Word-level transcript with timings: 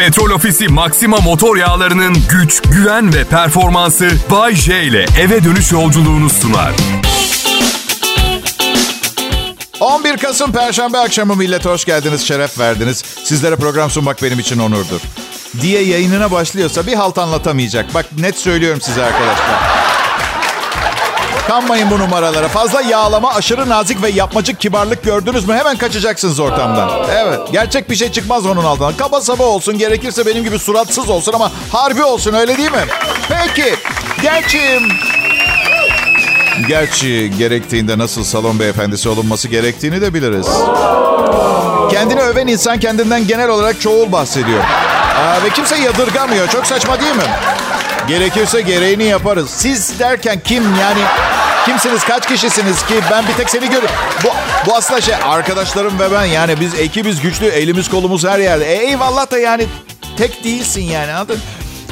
Petrol 0.00 0.30
Ofisi 0.30 0.68
Maxima 0.68 1.16
motor 1.16 1.56
yağlarının 1.56 2.16
güç, 2.30 2.62
güven 2.62 3.14
ve 3.14 3.24
performansı 3.24 4.10
Bay 4.30 4.54
J 4.54 4.82
ile 4.82 5.06
eve 5.20 5.44
dönüş 5.44 5.72
yolculuğunu 5.72 6.30
sunar. 6.30 6.72
11 9.80 10.16
Kasım 10.16 10.52
Perşembe 10.52 10.98
akşamı 10.98 11.36
millet 11.36 11.64
hoş 11.64 11.84
geldiniz, 11.84 12.22
şeref 12.22 12.58
verdiniz. 12.58 13.04
Sizlere 13.24 13.56
program 13.56 13.90
sunmak 13.90 14.22
benim 14.22 14.38
için 14.38 14.58
onurdur. 14.58 15.00
Diye 15.60 15.82
yayınına 15.82 16.30
başlıyorsa 16.30 16.86
bir 16.86 16.94
halt 16.94 17.18
anlatamayacak. 17.18 17.94
Bak 17.94 18.06
net 18.18 18.38
söylüyorum 18.38 18.80
size 18.80 19.04
arkadaşlar. 19.04 19.69
Kanmayın 21.50 21.90
bu 21.90 21.98
numaralara. 21.98 22.48
Fazla 22.48 22.80
yağlama, 22.80 23.34
aşırı 23.34 23.68
nazik 23.68 24.02
ve 24.02 24.08
yapmacık 24.10 24.60
kibarlık 24.60 25.02
gördünüz 25.02 25.48
mü 25.48 25.54
hemen 25.54 25.76
kaçacaksınız 25.76 26.40
ortamdan. 26.40 26.90
Evet, 27.10 27.40
gerçek 27.52 27.90
bir 27.90 27.96
şey 27.96 28.12
çıkmaz 28.12 28.46
onun 28.46 28.64
altından. 28.64 28.96
Kaba 28.96 29.20
saba 29.20 29.42
olsun, 29.44 29.78
gerekirse 29.78 30.26
benim 30.26 30.44
gibi 30.44 30.58
suratsız 30.58 31.10
olsun 31.10 31.32
ama 31.32 31.52
harbi 31.72 32.02
olsun 32.02 32.34
öyle 32.34 32.56
değil 32.56 32.70
mi? 32.70 32.84
Peki, 33.28 33.74
gerçi... 34.22 34.80
Gerçi 36.68 37.32
gerektiğinde 37.38 37.98
nasıl 37.98 38.24
salon 38.24 38.58
beyefendisi 38.58 39.08
olunması 39.08 39.48
gerektiğini 39.48 40.00
de 40.00 40.14
biliriz. 40.14 40.46
Kendini 41.90 42.20
öven 42.20 42.46
insan 42.46 42.80
kendinden 42.80 43.26
genel 43.26 43.48
olarak 43.48 43.80
çoğul 43.80 44.12
bahsediyor. 44.12 44.60
Aa, 44.60 45.42
ve 45.44 45.50
kimse 45.50 45.76
yadırgamıyor. 45.76 46.48
Çok 46.48 46.66
saçma 46.66 47.00
değil 47.00 47.16
mi? 47.16 47.22
Gerekirse 48.08 48.60
gereğini 48.60 49.04
yaparız. 49.04 49.50
Siz 49.50 49.98
derken 49.98 50.40
kim 50.44 50.62
yani? 50.62 51.00
Kimsiniz? 51.64 52.04
Kaç 52.04 52.28
kişisiniz 52.28 52.86
ki? 52.86 52.94
Ben 53.10 53.28
bir 53.28 53.34
tek 53.34 53.50
seni 53.50 53.64
görüyorum. 53.64 53.90
Bu, 54.24 54.28
bu 54.66 54.76
aslında 54.76 55.00
şey 55.00 55.14
arkadaşlarım 55.24 55.98
ve 55.98 56.12
ben 56.12 56.24
yani 56.24 56.60
biz 56.60 56.74
ekibiz 56.74 57.20
güçlü. 57.20 57.46
Elimiz 57.46 57.88
kolumuz 57.88 58.24
her 58.24 58.38
yerde. 58.38 58.74
E, 58.74 58.86
eyvallah 58.86 59.30
da 59.30 59.38
yani 59.38 59.66
tek 60.16 60.44
değilsin 60.44 60.82
yani 60.82 61.12
anladın 61.12 61.38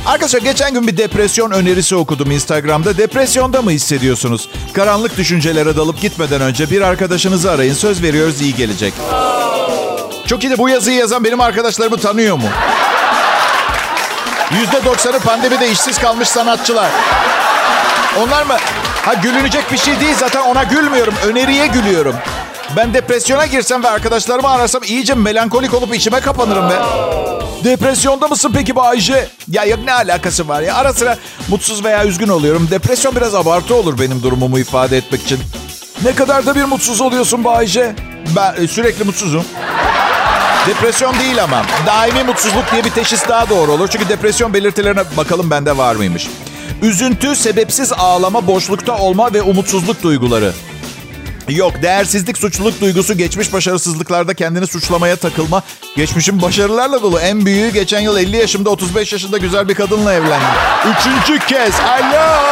Arkadaşlar 0.07 0.41
geçen 0.41 0.75
gün 0.75 0.87
bir 0.87 0.97
depresyon 0.97 1.51
önerisi 1.51 1.97
okudum 1.97 2.31
Instagram'da. 2.31 2.99
Depresyonda 2.99 3.63
mı 3.63 3.71
hissediyorsunuz? 3.71 4.49
Karanlık 4.73 5.17
düşüncelere 5.17 5.77
dalıp 5.77 6.01
gitmeden 6.01 6.41
önce 6.41 6.71
bir 6.71 6.83
arkadaşınızı 6.83 7.51
arayın. 7.51 7.75
Söz 7.75 8.03
veriyoruz 8.03 8.41
iyi 8.41 8.55
gelecek. 8.55 8.95
Çok 10.27 10.45
iyi 10.45 10.51
de 10.51 10.59
bu 10.59 10.69
yazıyı 10.69 10.97
yazan 10.97 11.25
benim 11.25 11.41
arkadaşlarımı 11.41 11.97
tanıyor 11.97 12.37
mu? 12.37 12.49
Yüzde 14.61 14.85
doksanı 14.85 15.19
pandemide 15.19 15.71
işsiz 15.71 15.99
kalmış 15.99 16.29
sanatçılar. 16.29 16.91
Onlar 18.19 18.43
mı? 18.43 18.57
Ha 19.05 19.15
gülünecek 19.15 19.73
bir 19.73 19.79
şey 19.79 20.01
değil 20.01 20.15
zaten 20.19 20.41
ona 20.41 20.63
gülmüyorum. 20.63 21.15
Öneriye 21.27 21.67
gülüyorum. 21.67 22.15
Ben 22.77 22.95
depresyona 22.95 23.47
girsem 23.47 23.83
ve 23.85 23.89
arkadaşlarımı 23.89 24.49
arasam 24.49 24.83
iyice 24.83 25.15
melankolik 25.15 25.75
olup 25.75 25.95
içime 25.95 26.21
kapanırım 26.21 26.71
be. 26.71 26.75
Depresyonda 27.65 28.29
mısın 28.29 28.51
peki 28.55 28.77
Bayce? 28.77 29.29
Ya 29.49 29.65
yok 29.65 29.79
ne 29.85 29.93
alakası 29.93 30.49
var 30.49 30.63
ya? 30.63 30.75
Ara 30.75 30.93
sıra 30.93 31.17
mutsuz 31.49 31.85
veya 31.85 32.05
üzgün 32.05 32.29
oluyorum. 32.29 32.69
Depresyon 32.71 33.17
biraz 33.17 33.35
abartı 33.35 33.75
olur 33.75 33.99
benim 33.99 34.23
durumumu 34.23 34.59
ifade 34.59 34.97
etmek 34.97 35.23
için. 35.23 35.39
Ne 36.05 36.15
kadar 36.15 36.47
da 36.47 36.55
bir 36.55 36.65
mutsuz 36.65 37.01
oluyorsun 37.01 37.45
Bayce? 37.45 37.95
Ben 38.37 38.65
e, 38.65 38.69
sürekli 38.69 39.05
mutsuzum. 39.05 39.45
Depresyon 40.67 41.19
değil 41.19 41.45
ama. 41.45 41.63
Daimi 41.87 42.23
mutsuzluk 42.25 42.73
diye 42.73 42.85
bir 42.85 42.91
teşhis 42.91 43.29
daha 43.29 43.49
doğru 43.49 43.73
olur. 43.73 43.89
Çünkü 43.89 44.09
depresyon 44.09 44.55
belirtilerine 44.55 45.03
bakalım 45.17 45.51
bende 45.51 45.77
var 45.77 45.95
mıymış. 45.95 46.29
Üzüntü, 46.83 47.37
sebepsiz 47.37 47.93
ağlama, 47.93 48.47
boşlukta 48.47 48.97
olma 48.99 49.33
ve 49.33 49.43
umutsuzluk 49.43 50.03
duyguları. 50.03 50.53
Yok, 51.49 51.83
değersizlik, 51.83 52.39
suçluluk 52.39 52.81
duygusu, 52.81 53.19
geçmiş 53.19 53.53
başarısızlıklarda 53.53 54.35
kendini 54.35 54.67
suçlamaya 54.67 55.17
takılma. 55.17 55.63
Geçmişim 55.97 56.43
başarılarla 56.43 57.03
dolu. 57.03 57.21
En 57.21 57.47
büyüğü 57.47 57.71
geçen 57.71 58.01
yıl 58.01 58.19
50 58.19 58.37
yaşımda 58.37 58.71
35 58.71 59.13
yaşında 59.13 59.39
güzel 59.39 59.69
bir 59.69 59.75
kadınla 59.75 60.13
evlendim. 60.15 60.49
Üçüncü 60.91 61.47
kez. 61.47 61.75
Alo. 61.81 62.49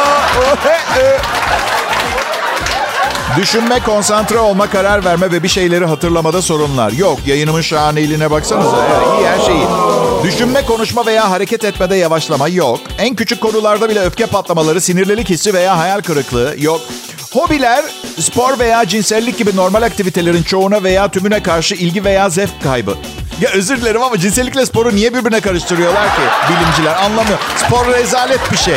Düşünme, 3.37 3.79
konsantre 3.79 4.37
olma, 4.37 4.69
karar 4.69 5.05
verme 5.05 5.31
ve 5.31 5.43
bir 5.43 5.47
şeyleri 5.47 5.85
hatırlamada 5.85 6.41
sorunlar. 6.41 6.91
Yok, 6.91 7.19
yayınımın 7.25 7.61
şahaneliğine 7.61 8.31
baksanıza. 8.31 8.85
Evet, 8.87 9.07
iyi 9.19 9.27
her 9.27 9.45
şeyi. 9.45 10.06
Düşünme, 10.23 10.65
konuşma 10.65 11.05
veya 11.05 11.31
hareket 11.31 11.63
etmede 11.63 11.95
yavaşlama 11.95 12.47
yok. 12.47 12.79
En 12.99 13.15
küçük 13.15 13.41
konularda 13.41 13.89
bile 13.89 13.99
öfke 13.99 14.25
patlamaları, 14.25 14.81
sinirlilik 14.81 15.29
hissi 15.29 15.53
veya 15.53 15.77
hayal 15.77 16.01
kırıklığı 16.01 16.55
yok. 16.57 16.81
Hobiler, 17.33 17.83
spor 18.19 18.59
veya 18.59 18.87
cinsellik 18.87 19.37
gibi 19.37 19.55
normal 19.55 19.81
aktivitelerin 19.81 20.43
çoğuna 20.43 20.83
veya 20.83 21.11
tümüne 21.11 21.43
karşı 21.43 21.75
ilgi 21.75 22.03
veya 22.05 22.29
zevk 22.29 22.63
kaybı. 22.63 22.97
Ya 23.41 23.49
özür 23.49 23.81
dilerim 23.81 24.03
ama 24.03 24.17
cinsellikle 24.17 24.65
sporu 24.65 24.95
niye 24.95 25.13
birbirine 25.13 25.41
karıştırıyorlar 25.41 26.05
ki 26.15 26.21
bilimciler 26.49 26.95
anlamıyor. 27.03 27.37
Spor 27.65 27.87
rezalet 27.93 28.51
bir 28.51 28.57
şey. 28.57 28.75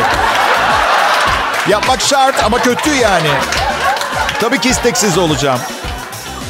Yapmak 1.69 2.01
şart 2.01 2.45
ama 2.45 2.59
kötü 2.59 2.91
yani. 2.95 3.28
Tabii 4.41 4.61
ki 4.61 4.69
isteksiz 4.69 5.19
olacağım. 5.19 5.61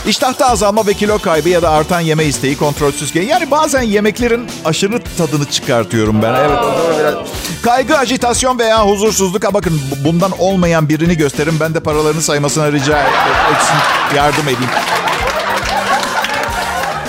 İştahta 0.06 0.47
azalma 0.47 0.87
ve 0.87 0.94
kilo 0.94 1.19
kaybı 1.19 1.49
ya 1.49 1.62
da 1.62 1.71
artan 1.71 2.00
yeme 2.00 2.25
isteği 2.25 2.56
kontrolsüzken. 2.56 3.22
Yani 3.22 3.50
bazen 3.50 3.83
yemeklerin 3.83 4.47
aşırı 4.65 5.00
tadını 5.19 5.44
çıkartıyorum 5.44 6.22
ben. 6.22 6.34
Evet 6.34 6.59
biraz. 7.00 7.15
Kaygı, 7.62 7.99
ajitasyon 7.99 8.59
veya 8.59 8.87
huzursuzluk. 8.87 9.55
Bakın 9.55 9.81
bundan 10.05 10.33
olmayan 10.39 10.89
birini 10.89 11.16
gösterin. 11.16 11.60
Ben 11.60 11.75
de 11.75 11.81
paralarını 11.81 12.22
saymasına 12.22 12.72
rica 12.72 12.99
etsin. 13.03 13.77
Yardım 14.16 14.44
edeyim. 14.44 14.71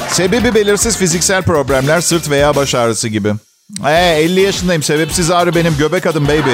Sebebi 0.09 0.56
belirsiz 0.56 0.97
fiziksel 0.97 1.44
problemler, 1.44 2.01
sırt 2.01 2.30
veya 2.30 2.56
baş 2.56 2.75
ağrısı 2.75 3.07
gibi. 3.07 3.34
Ee, 3.88 4.19
50 4.19 4.41
yaşındayım. 4.41 4.84
Sebepsiz 4.84 5.31
ağrı 5.31 5.56
benim 5.56 5.78
göbek 5.78 6.06
adım 6.06 6.28
baby. 6.28 6.51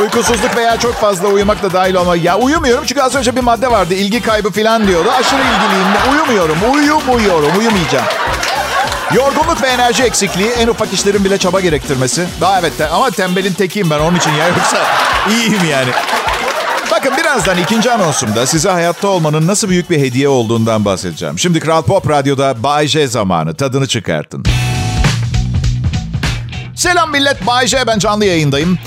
Uykusuzluk 0.00 0.56
veya 0.56 0.76
çok 0.76 0.94
fazla 0.94 1.28
uyumak 1.28 1.62
da 1.62 1.72
dahil 1.72 1.94
olma. 1.94 2.16
Ya 2.16 2.38
uyumuyorum 2.38 2.84
çünkü 2.86 3.00
az 3.00 3.14
önce 3.14 3.36
bir 3.36 3.40
madde 3.40 3.70
vardı. 3.70 3.94
İlgi 3.94 4.22
kaybı 4.22 4.50
falan 4.50 4.86
diyordu. 4.86 5.10
Aşırı 5.10 5.40
ilgiliyim. 5.40 6.12
Uyumuyorum. 6.12 6.58
Uyumuyorum. 6.74 7.58
Uyumayacağım. 7.58 8.06
Yorgunluk 9.14 9.62
ve 9.62 9.66
enerji 9.66 10.02
eksikliği 10.02 10.50
en 10.50 10.68
ufak 10.68 10.92
işlerin 10.92 11.24
bile 11.24 11.38
çaba 11.38 11.60
gerektirmesi. 11.60 12.26
Daha 12.40 12.60
evet 12.60 12.72
ama 12.92 13.10
tembelin 13.10 13.52
tekiyim 13.52 13.90
ben 13.90 13.98
onun 13.98 14.16
için 14.16 14.30
ya 14.30 14.48
yoksa 14.48 14.78
iyiyim 15.30 15.64
yani. 15.70 15.90
Bakın 16.90 17.12
birazdan 17.16 17.58
ikinci 17.58 17.92
anonsumda 17.92 18.46
size 18.46 18.70
hayatta 18.70 19.08
olmanın 19.08 19.46
nasıl 19.46 19.68
büyük 19.68 19.90
bir 19.90 19.98
hediye 20.00 20.28
olduğundan 20.28 20.84
bahsedeceğim. 20.84 21.38
Şimdi 21.38 21.60
Kral 21.60 21.82
Pop 21.82 22.10
Radyo'da 22.10 22.62
Bay 22.62 22.86
J 22.86 23.06
zamanı. 23.06 23.54
Tadını 23.54 23.86
çıkartın. 23.88 24.44
Selam 26.74 27.10
millet. 27.10 27.46
Bay 27.46 27.66
J 27.66 27.86
ben 27.86 27.98
canlı 27.98 28.24
yayındayım. 28.24 28.78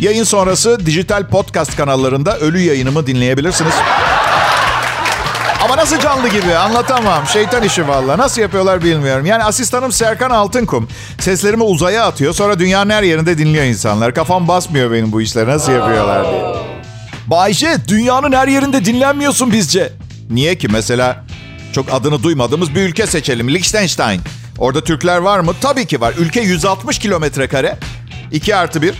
Yayın 0.00 0.24
sonrası 0.24 0.86
dijital 0.86 1.28
podcast 1.28 1.76
kanallarında 1.76 2.38
ölü 2.38 2.58
yayınımı 2.60 3.06
dinleyebilirsiniz. 3.06 3.74
Ama 5.64 5.76
nasıl 5.76 5.98
canlı 6.00 6.28
gibi 6.28 6.54
anlatamam. 6.54 7.26
Şeytan 7.26 7.62
işi 7.62 7.88
valla. 7.88 8.18
Nasıl 8.18 8.42
yapıyorlar 8.42 8.84
bilmiyorum. 8.84 9.26
Yani 9.26 9.44
asistanım 9.44 9.92
Serkan 9.92 10.30
Altınkum. 10.30 10.88
Seslerimi 11.18 11.62
uzaya 11.62 12.06
atıyor. 12.06 12.34
Sonra 12.34 12.58
dünyanın 12.58 12.90
her 12.90 13.02
yerinde 13.02 13.38
dinliyor 13.38 13.64
insanlar. 13.64 14.14
Kafam 14.14 14.48
basmıyor 14.48 14.92
benim 14.92 15.12
bu 15.12 15.22
işler. 15.22 15.48
Nasıl 15.48 15.72
yapıyorlar 15.72 16.24
diye. 16.30 16.44
Bayşe 17.26 17.76
dünyanın 17.88 18.32
her 18.32 18.48
yerinde 18.48 18.84
dinlenmiyorsun 18.84 19.52
bizce. 19.52 19.92
Niye 20.30 20.58
ki? 20.58 20.68
Mesela 20.68 21.24
çok 21.72 21.94
adını 21.94 22.22
duymadığımız 22.22 22.74
bir 22.74 22.80
ülke 22.80 23.06
seçelim. 23.06 23.48
Liechtenstein. 23.48 24.20
Orada 24.58 24.84
Türkler 24.84 25.18
var 25.18 25.40
mı? 25.40 25.52
Tabii 25.60 25.86
ki 25.86 26.00
var. 26.00 26.14
Ülke 26.18 26.40
160 26.40 26.98
kilometre 26.98 27.48
kare. 27.48 27.78
2 28.32 28.56
artı 28.56 28.82
1. 28.82 28.94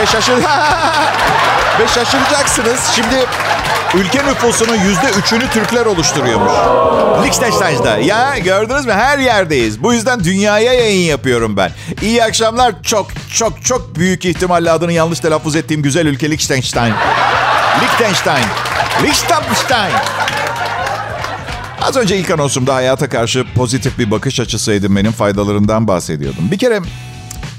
Ve 0.00 0.06
şaşır... 0.06 0.36
Ve 1.80 1.88
şaşıracaksınız. 1.88 2.80
Şimdi 2.94 3.26
ülke 3.94 4.26
nüfusunun 4.26 4.76
yüzde 4.76 5.10
üçünü 5.10 5.50
Türkler 5.50 5.86
oluşturuyormuş. 5.86 6.52
Liechtenstein'da. 7.22 7.96
Ya 7.98 8.38
gördünüz 8.38 8.86
mü? 8.86 8.92
Her 8.92 9.18
yerdeyiz. 9.18 9.82
Bu 9.82 9.92
yüzden 9.92 10.24
dünyaya 10.24 10.72
yayın 10.72 11.08
yapıyorum 11.08 11.56
ben. 11.56 11.72
İyi 12.02 12.24
akşamlar. 12.24 12.82
Çok 12.82 13.06
çok 13.34 13.64
çok 13.64 13.96
büyük 13.96 14.24
ihtimalle 14.24 14.70
adını 14.70 14.92
yanlış 14.92 15.20
telaffuz 15.20 15.56
ettiğim 15.56 15.82
güzel 15.82 16.06
ülke 16.06 16.30
Liechtenstein. 16.30 16.94
Liechtenstein. 17.80 18.46
Liechtenstein. 19.02 19.92
Az 21.82 21.96
önce 21.96 22.16
ilk 22.16 22.30
anonsumda 22.30 22.74
hayata 22.74 23.08
karşı 23.08 23.44
pozitif 23.54 23.98
bir 23.98 24.10
bakış 24.10 24.40
açısı 24.40 24.72
edinmenin 24.72 25.12
faydalarından 25.12 25.88
bahsediyordum. 25.88 26.50
Bir 26.50 26.58
kere 26.58 26.80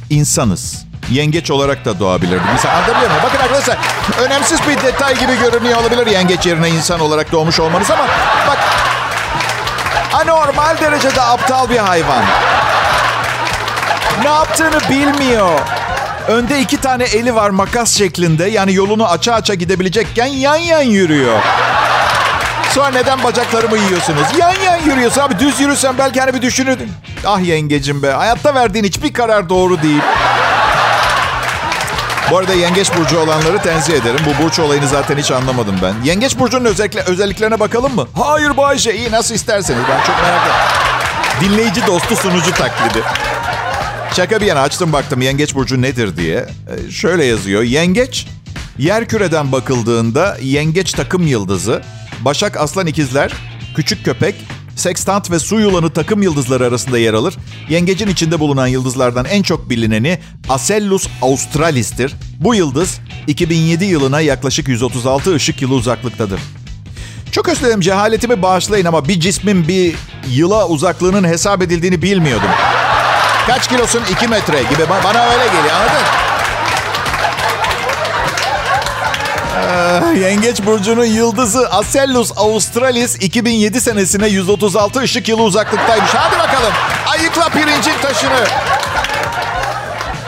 insanız 0.10 0.91
yengeç 1.10 1.52
olarak 1.52 1.86
da 1.86 2.00
doğabilirdi. 2.00 2.42
Mesela 2.54 2.74
anlatabiliyor 2.76 3.10
muyum? 3.10 3.24
Bakın 3.24 3.38
arkadaşlar 3.44 3.78
önemsiz 4.22 4.60
bir 4.68 4.82
detay 4.82 5.20
gibi 5.20 5.40
görünüyor 5.40 5.80
olabilir 5.82 6.08
yengeç 6.08 6.46
yerine 6.46 6.70
insan 6.70 7.00
olarak 7.00 7.32
doğmuş 7.32 7.60
olmanız 7.60 7.92
ama 7.92 8.04
bak 8.48 8.58
anormal 10.14 10.78
derecede 10.82 11.22
aptal 11.22 11.70
bir 11.70 11.78
hayvan. 11.78 12.24
Ne 14.24 14.30
yaptığını 14.30 14.80
bilmiyor. 14.90 15.60
Önde 16.28 16.60
iki 16.60 16.78
tane 16.78 17.04
eli 17.04 17.36
var 17.36 17.50
makas 17.50 17.98
şeklinde. 17.98 18.46
Yani 18.46 18.74
yolunu 18.74 19.08
aça 19.12 19.34
aça 19.34 19.54
gidebilecekken 19.54 20.26
yan 20.26 20.56
yan 20.56 20.82
yürüyor. 20.82 21.40
Sonra 22.74 22.90
neden 22.90 23.24
bacaklarımı 23.24 23.78
yiyorsunuz? 23.78 24.28
Yan 24.38 24.54
yan 24.66 24.78
yürüyorsun 24.78 25.22
abi. 25.22 25.40
Düz 25.40 25.60
yürüsen 25.60 25.98
belki 25.98 26.20
hani 26.20 26.34
bir 26.34 26.42
düşünürdün. 26.42 26.92
Ah 27.26 27.40
yengecim 27.40 28.04
be. 28.04 28.12
Hayatta 28.12 28.56
verdiğin 28.56 28.84
hiçbir 28.86 29.14
karar 29.14 29.50
doğru 29.50 29.82
değil. 29.82 30.02
Bu 32.32 32.38
arada 32.38 32.54
yengeç 32.54 32.98
burcu 32.98 33.20
olanları 33.20 33.58
tenzih 33.62 33.94
ederim. 33.94 34.20
Bu 34.26 34.44
burç 34.44 34.60
olayını 34.60 34.88
zaten 34.88 35.18
hiç 35.18 35.32
anlamadım 35.32 35.76
ben. 35.84 35.94
Yengeç 36.04 36.40
burcunun 36.40 36.66
özellikle, 36.66 37.02
özelliklerine 37.02 37.60
bakalım 37.60 37.96
mı? 37.96 38.08
Hayır 38.14 38.58
Bayşe. 38.58 38.96
iyi 38.96 39.12
nasıl 39.12 39.36
isterseniz. 39.36 39.82
Ben 39.90 40.04
çok 40.06 40.16
merak 40.22 40.48
ettim. 40.48 41.50
Dinleyici 41.50 41.88
dostu 41.88 42.16
sunucu 42.16 42.52
taklidi. 42.52 43.04
Şaka 44.16 44.42
bir 44.42 44.46
yana 44.46 44.62
açtım 44.62 44.94
baktım 44.94 45.22
yengeç 45.22 45.56
burcu 45.56 45.82
nedir 45.82 46.18
diye. 46.18 46.46
Ee, 46.88 46.92
şöyle 46.92 47.26
yazıyor. 47.26 47.64
Yengeç 47.64 48.28
yer 48.78 49.08
küreden 49.08 49.52
bakıldığında 49.52 50.38
yengeç 50.42 50.92
takım 50.92 51.28
yıldızı, 51.28 51.82
Başak 52.20 52.58
Aslan 52.58 52.88
ikizler, 52.88 53.32
küçük 53.76 54.06
köpek, 54.06 54.36
Sextant 54.86 55.32
ve 55.32 55.40
su 55.40 55.60
yılanı 55.60 55.90
takım 55.94 56.22
yıldızları 56.22 56.66
arasında 56.66 56.98
yer 56.98 57.14
alır. 57.14 57.36
Yengecin 57.70 58.08
içinde 58.08 58.40
bulunan 58.40 58.68
yıldızlardan 58.68 59.26
en 59.26 59.44
çok 59.44 59.70
bilineni 59.70 60.20
Acellus 60.50 61.08
australis'tir. 61.22 62.14
Bu 62.40 62.56
yıldız 62.56 63.00
2007 63.28 63.86
yılına 63.86 64.22
yaklaşık 64.22 64.68
136 64.68 65.36
ışık 65.36 65.62
yılı 65.62 65.74
uzaklıktadır. 65.74 66.40
Çok 67.32 67.50
özür 67.50 67.62
dilerim 67.62 67.82
cehaletimi 67.82 68.42
bağışlayın 68.42 68.86
ama 68.86 69.08
bir 69.08 69.20
cismin 69.20 69.68
bir 69.68 69.96
yıla 70.30 70.68
uzaklığının 70.68 71.24
hesap 71.24 71.62
edildiğini 71.62 72.02
bilmiyordum. 72.02 72.50
Kaç 73.48 73.70
kilosun? 73.70 74.02
2 74.12 74.28
metre 74.28 74.60
gibi. 74.64 74.82
Ba- 74.82 75.04
Bana 75.04 75.26
öyle 75.26 75.46
geliyor 75.46 75.76
anladın? 75.76 76.31
Yengeç 80.22 80.66
Burcu'nun 80.66 81.06
yıldızı 81.06 81.70
Acellus 81.70 82.32
Australis 82.38 83.16
2007 83.16 83.82
senesine 83.82 84.28
136 84.28 85.00
ışık 85.00 85.30
yılı 85.30 85.44
uzaklıktaymış. 85.44 86.10
Hadi 86.14 86.40
bakalım. 86.40 86.74
Ayıkla 87.12 87.50
pirincin 87.50 87.94
taşını. 88.02 88.46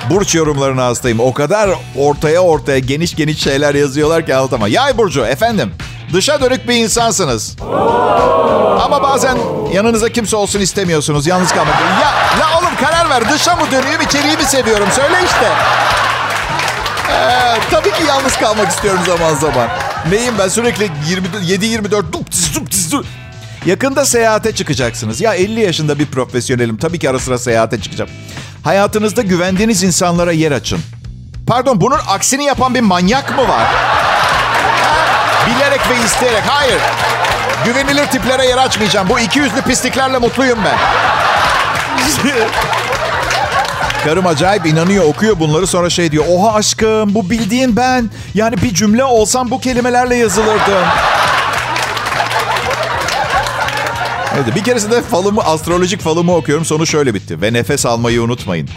Burç 0.09 0.35
yorumlarına 0.35 0.85
hastayım. 0.85 1.19
O 1.19 1.33
kadar 1.33 1.69
ortaya 1.97 2.39
ortaya 2.39 2.79
geniş 2.79 3.15
geniş 3.15 3.43
şeyler 3.43 3.75
yazıyorlar 3.75 4.25
ki 4.25 4.35
anlatamam. 4.35 4.69
Yay 4.69 4.97
Burcu 4.97 5.25
efendim. 5.25 5.73
Dışa 6.13 6.41
dönük 6.41 6.67
bir 6.67 6.75
insansınız. 6.75 7.55
Ama 8.81 9.03
bazen 9.03 9.37
yanınıza 9.73 10.09
kimse 10.09 10.35
olsun 10.35 10.59
istemiyorsunuz. 10.59 11.27
Yalnız 11.27 11.51
kalmak. 11.51 11.75
Ya, 12.01 12.11
ya 12.39 12.59
oğlum 12.59 12.75
karar 12.85 13.09
ver. 13.09 13.29
Dışa 13.33 13.55
mı 13.55 13.61
dönüyorum, 13.71 14.01
içeriği 14.01 14.37
mi 14.37 14.43
seviyorum? 14.43 14.87
Söyle 14.95 15.15
işte. 15.25 15.47
Ee, 17.13 17.59
tabii 17.71 17.91
ki 17.91 18.03
yalnız 18.07 18.37
kalmak 18.37 18.69
istiyorum 18.69 19.01
zaman 19.07 19.35
zaman. 19.35 19.67
Neyim 20.09 20.33
ben 20.39 20.47
sürekli 20.47 20.85
7-24 21.47 22.13
dup 22.13 22.31
tis 22.31 22.55
dup 22.55 22.71
tis 22.71 22.91
dup. 22.91 23.05
Yakında 23.65 24.05
seyahate 24.05 24.55
çıkacaksınız. 24.55 25.21
Ya 25.21 25.33
50 25.33 25.59
yaşında 25.59 25.99
bir 25.99 26.05
profesyonelim. 26.05 26.77
Tabii 26.77 26.99
ki 26.99 27.09
ara 27.09 27.19
sıra 27.19 27.37
seyahate 27.37 27.81
çıkacağım. 27.81 28.11
Hayatınızda 28.63 29.21
güvendiğiniz 29.21 29.83
insanlara 29.83 30.31
yer 30.31 30.51
açın. 30.51 30.79
Pardon 31.47 31.81
bunun 31.81 31.99
aksini 32.07 32.43
yapan 32.43 32.75
bir 32.75 32.81
manyak 32.81 33.37
mı 33.37 33.47
var? 33.47 33.67
Bilerek 35.47 35.81
ve 35.89 36.05
isteyerek. 36.05 36.43
Hayır. 36.47 36.79
Güvenilir 37.65 38.05
tiplere 38.05 38.45
yer 38.45 38.57
açmayacağım. 38.57 39.09
Bu 39.09 39.19
iki 39.19 39.39
yüzlü 39.39 39.61
pisliklerle 39.61 40.17
mutluyum 40.17 40.59
ben. 40.65 40.77
Karım 44.03 44.27
acayip 44.27 44.65
inanıyor, 44.65 45.05
okuyor 45.05 45.39
bunları 45.39 45.67
sonra 45.67 45.89
şey 45.89 46.11
diyor. 46.11 46.25
Oha 46.29 46.53
aşkım 46.53 47.15
bu 47.15 47.29
bildiğin 47.29 47.75
ben. 47.75 48.09
Yani 48.33 48.57
bir 48.57 48.73
cümle 48.73 49.03
olsam 49.03 49.51
bu 49.51 49.59
kelimelerle 49.59 50.15
yazılırdım. 50.15 50.83
Evet, 54.35 54.55
bir 54.55 54.63
keresinde 54.63 55.01
falımı, 55.01 55.41
astrolojik 55.41 56.01
falımı 56.01 56.35
okuyorum. 56.35 56.65
Sonu 56.65 56.87
şöyle 56.87 57.13
bitti. 57.13 57.41
Ve 57.41 57.53
nefes 57.53 57.85
almayı 57.85 58.21
unutmayın. 58.21 58.69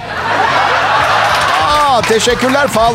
Aa, 1.68 2.02
teşekkürler 2.02 2.68
fal. 2.68 2.94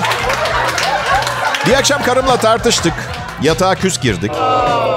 Bir 1.67 1.73
akşam 1.73 2.03
karımla 2.03 2.37
tartıştık. 2.37 2.93
Yatağa 3.41 3.75
küs 3.75 3.99
girdik. 3.99 4.31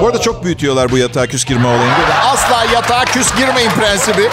Bu 0.00 0.06
arada 0.06 0.20
çok 0.20 0.44
büyütüyorlar 0.44 0.90
bu 0.90 0.98
yatağa 0.98 1.26
küs 1.26 1.44
girme 1.44 1.66
olayını. 1.66 1.94
Asla 2.32 2.64
yatağa 2.74 3.04
küs 3.04 3.36
girmeyin 3.36 3.70
prensibi. 3.70 4.28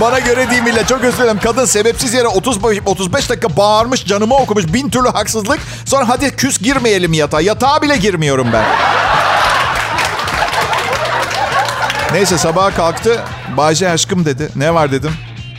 Bana 0.00 0.18
göre 0.18 0.50
değil 0.50 0.62
millet. 0.62 0.88
Çok 0.88 1.04
özür 1.04 1.18
dilerim. 1.18 1.40
Kadın 1.42 1.64
sebepsiz 1.64 2.14
yere 2.14 2.28
30, 2.28 2.58
35 2.86 3.30
dakika 3.30 3.56
bağırmış, 3.56 4.06
canımı 4.06 4.36
okumuş. 4.36 4.64
Bin 4.66 4.90
türlü 4.90 5.08
haksızlık. 5.08 5.60
Sonra 5.84 6.08
hadi 6.08 6.36
küs 6.36 6.58
girmeyelim 6.58 7.12
yatağa. 7.12 7.40
Yatağa 7.40 7.82
bile 7.82 7.96
girmiyorum 7.96 8.48
ben. 8.52 8.64
Neyse 12.12 12.38
sabaha 12.38 12.70
kalktı. 12.74 13.20
Bayce 13.56 13.90
aşkım 13.90 14.24
dedi. 14.24 14.48
Ne 14.56 14.74
var 14.74 14.92
dedim. 14.92 15.12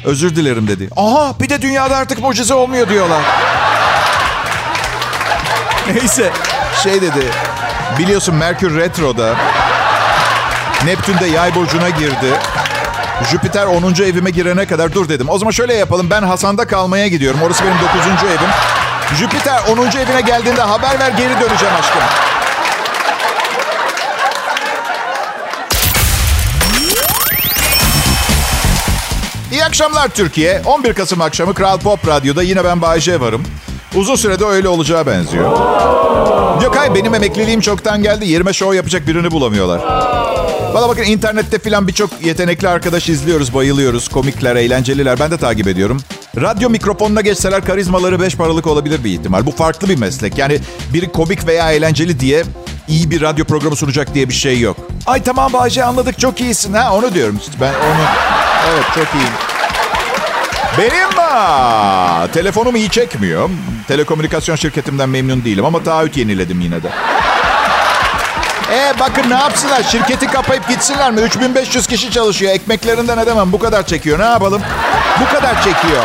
Özür 0.05 0.35
dilerim 0.35 0.67
dedi. 0.67 0.89
Aha 0.95 1.33
bir 1.39 1.49
de 1.49 1.61
dünyada 1.61 1.97
artık 1.97 2.19
mucize 2.19 2.53
olmuyor 2.53 2.89
diyorlar. 2.89 3.21
Neyse 5.87 6.31
şey 6.83 7.01
dedi. 7.01 7.25
Biliyorsun 7.97 8.35
Merkür 8.35 8.77
Retro'da. 8.77 9.35
Neptün'de 10.85 11.25
yay 11.25 11.55
burcuna 11.55 11.89
girdi. 11.89 12.39
Jüpiter 13.31 13.65
10. 13.65 13.93
evime 14.03 14.29
girene 14.29 14.65
kadar 14.65 14.93
dur 14.93 15.09
dedim. 15.09 15.29
O 15.29 15.37
zaman 15.39 15.51
şöyle 15.51 15.73
yapalım. 15.73 16.09
Ben 16.09 16.23
Hasan'da 16.23 16.67
kalmaya 16.67 17.07
gidiyorum. 17.07 17.39
Orası 17.43 17.63
benim 17.63 17.75
9. 17.75 18.29
evim. 18.29 18.49
Jüpiter 19.19 19.59
10. 19.71 19.77
evine 19.77 20.21
geldiğinde 20.21 20.61
haber 20.61 20.99
ver 20.99 21.11
geri 21.11 21.33
döneceğim 21.41 21.75
aşkım. 21.79 22.01
İyi 29.51 29.65
akşamlar 29.65 30.07
Türkiye. 30.07 30.61
11 30.65 30.93
Kasım 30.93 31.21
akşamı 31.21 31.53
Kral 31.53 31.79
Pop 31.79 32.07
Radyo'da 32.07 32.43
yine 32.43 32.63
ben 32.63 32.81
Bayece 32.81 33.21
varım. 33.21 33.43
Uzun 33.95 34.15
sürede 34.15 34.45
öyle 34.45 34.67
olacağı 34.67 35.07
benziyor. 35.07 35.51
Yok 36.63 36.75
hayır 36.77 36.95
benim 36.95 37.15
emekliliğim 37.15 37.61
çoktan 37.61 38.03
geldi. 38.03 38.27
Yerime 38.27 38.53
show 38.53 38.75
yapacak 38.75 39.07
birini 39.07 39.31
bulamıyorlar. 39.31 39.81
Valla 40.73 40.89
bakın 40.89 41.03
internette 41.03 41.59
filan 41.59 41.87
birçok 41.87 42.09
yetenekli 42.25 42.67
arkadaş 42.67 43.09
izliyoruz, 43.09 43.53
bayılıyoruz. 43.53 44.07
Komikler, 44.07 44.55
eğlenceliler. 44.55 45.19
Ben 45.19 45.31
de 45.31 45.37
takip 45.37 45.67
ediyorum. 45.67 46.01
Radyo 46.41 46.69
mikrofonuna 46.69 47.21
geçseler 47.21 47.65
karizmaları 47.65 48.21
beş 48.21 48.35
paralık 48.35 48.67
olabilir 48.67 49.03
bir 49.03 49.09
ihtimal. 49.11 49.45
Bu 49.45 49.51
farklı 49.51 49.89
bir 49.89 49.97
meslek. 49.97 50.37
Yani 50.37 50.59
biri 50.93 51.11
komik 51.11 51.47
veya 51.47 51.71
eğlenceli 51.71 52.19
diye 52.19 52.43
iyi 52.87 53.11
bir 53.11 53.21
radyo 53.21 53.45
programı 53.45 53.75
sunacak 53.75 54.13
diye 54.13 54.29
bir 54.29 54.33
şey 54.33 54.59
yok. 54.59 54.77
Ay 55.05 55.23
tamam 55.23 55.53
Bahçe 55.53 55.83
anladık 55.83 56.19
çok 56.19 56.41
iyisin 56.41 56.73
ha 56.73 56.93
onu 56.95 57.13
diyorum. 57.13 57.39
Ben 57.61 57.73
onu... 57.73 58.03
Evet 58.73 58.85
çok 58.95 59.07
iyiyim. 59.15 59.33
Benim 60.77 61.17
ha, 61.17 62.27
telefonum 62.33 62.75
iyi 62.75 62.89
çekmiyor. 62.89 63.49
Telekomünikasyon 63.87 64.55
şirketimden 64.55 65.09
memnun 65.09 65.45
değilim 65.45 65.65
ama 65.65 65.83
taahhüt 65.83 66.17
yeniledim 66.17 66.61
yine 66.61 66.83
de. 66.83 66.89
E 68.71 68.93
bakın 68.99 69.29
ne 69.29 69.33
yapsınlar? 69.33 69.83
Şirketi 69.83 70.27
kapayıp 70.27 70.67
gitsinler 70.67 71.11
mi? 71.11 71.21
3500 71.21 71.87
kişi 71.87 72.11
çalışıyor. 72.11 72.51
Ekmeklerinden 72.53 73.17
edemem. 73.17 73.51
Bu 73.51 73.59
kadar 73.59 73.85
çekiyor. 73.87 74.19
Ne 74.19 74.23
yapalım? 74.23 74.61
Bu 75.21 75.25
kadar 75.35 75.55
çekiyor. 75.55 76.03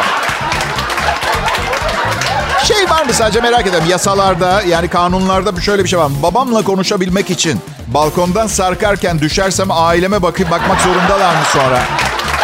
Şey 2.64 2.90
var 2.90 3.04
mı 3.04 3.12
sadece 3.12 3.40
merak 3.40 3.66
ediyorum. 3.66 3.88
Yasalarda 3.88 4.62
yani 4.62 4.88
kanunlarda 4.88 5.60
şöyle 5.60 5.84
bir 5.84 5.88
şey 5.88 5.98
var? 5.98 6.10
Babamla 6.22 6.62
konuşabilmek 6.62 7.30
için 7.30 7.60
balkondan 7.86 8.46
sarkarken 8.46 9.18
düşersem 9.18 9.68
aileme 9.70 10.22
bakıp 10.22 10.50
bakmak 10.50 10.80
zorundalar 10.80 11.34
mı 11.34 11.42
sonra? 11.52 11.82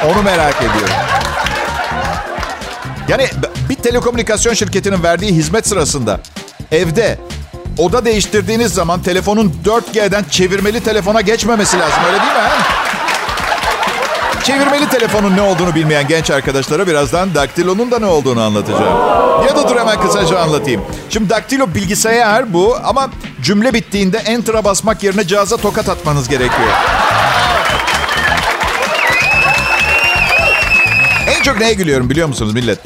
Onu 0.04 0.22
merak 0.22 0.56
ediyorum. 0.56 0.94
Yani 3.08 3.28
bir 3.68 3.74
telekomünikasyon 3.74 4.54
şirketinin 4.54 5.02
verdiği 5.02 5.32
hizmet 5.32 5.68
sırasında 5.68 6.20
evde 6.72 7.18
oda 7.78 8.04
değiştirdiğiniz 8.04 8.72
zaman 8.74 9.02
telefonun 9.02 9.52
4G'den 9.64 10.24
çevirmeli 10.30 10.80
telefona 10.80 11.20
geçmemesi 11.20 11.78
lazım. 11.78 12.02
Öyle 12.06 12.20
değil 12.20 12.32
mi? 12.32 12.38
He? 12.38 12.84
Çevirmeli 14.44 14.88
telefonun 14.88 15.36
ne 15.36 15.42
olduğunu 15.42 15.74
bilmeyen 15.74 16.08
genç 16.08 16.30
arkadaşlara 16.30 16.86
birazdan 16.86 17.34
daktilonun 17.34 17.90
da 17.90 17.98
ne 17.98 18.06
olduğunu 18.06 18.42
anlatacağım. 18.42 18.98
Ya 19.48 19.56
da 19.56 19.68
dur 19.68 19.76
hemen 19.76 20.00
kısaca 20.00 20.38
anlatayım. 20.38 20.82
Şimdi 21.10 21.30
daktilo 21.30 21.74
bilgisayar 21.74 22.52
bu 22.52 22.76
ama 22.84 23.10
cümle 23.42 23.74
bittiğinde 23.74 24.18
enter'a 24.18 24.64
basmak 24.64 25.02
yerine 25.02 25.26
cihaza 25.26 25.56
tokat 25.56 25.88
atmanız 25.88 26.28
gerekiyor. 26.28 26.68
En 31.38 31.42
çok 31.42 31.60
neye 31.60 31.72
gülüyorum 31.74 32.10
biliyor 32.10 32.28
musunuz 32.28 32.54
millet? 32.54 32.78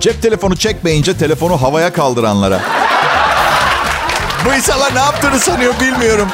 Cep 0.00 0.22
telefonu 0.22 0.56
çekmeyince 0.56 1.18
telefonu 1.18 1.62
havaya 1.62 1.92
kaldıranlara. 1.92 2.77
Bu 4.44 4.54
insanlar 4.54 4.94
ne 4.94 4.98
yaptığını 4.98 5.40
sanıyor 5.40 5.74
bilmiyorum. 5.80 6.28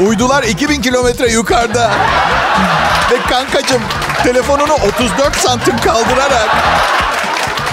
Uydular 0.00 0.42
2000 0.42 0.82
kilometre 0.82 1.30
yukarıda. 1.30 1.90
Ve 3.10 3.16
kankacım 3.30 3.82
telefonunu 4.22 4.72
34 4.72 5.36
santim 5.36 5.76
kaldırarak 5.78 6.48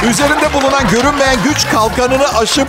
üzerinde 0.10 0.54
bulunan 0.54 0.90
görünmeyen 0.90 1.44
güç 1.44 1.70
kalkanını 1.72 2.38
aşıp 2.38 2.68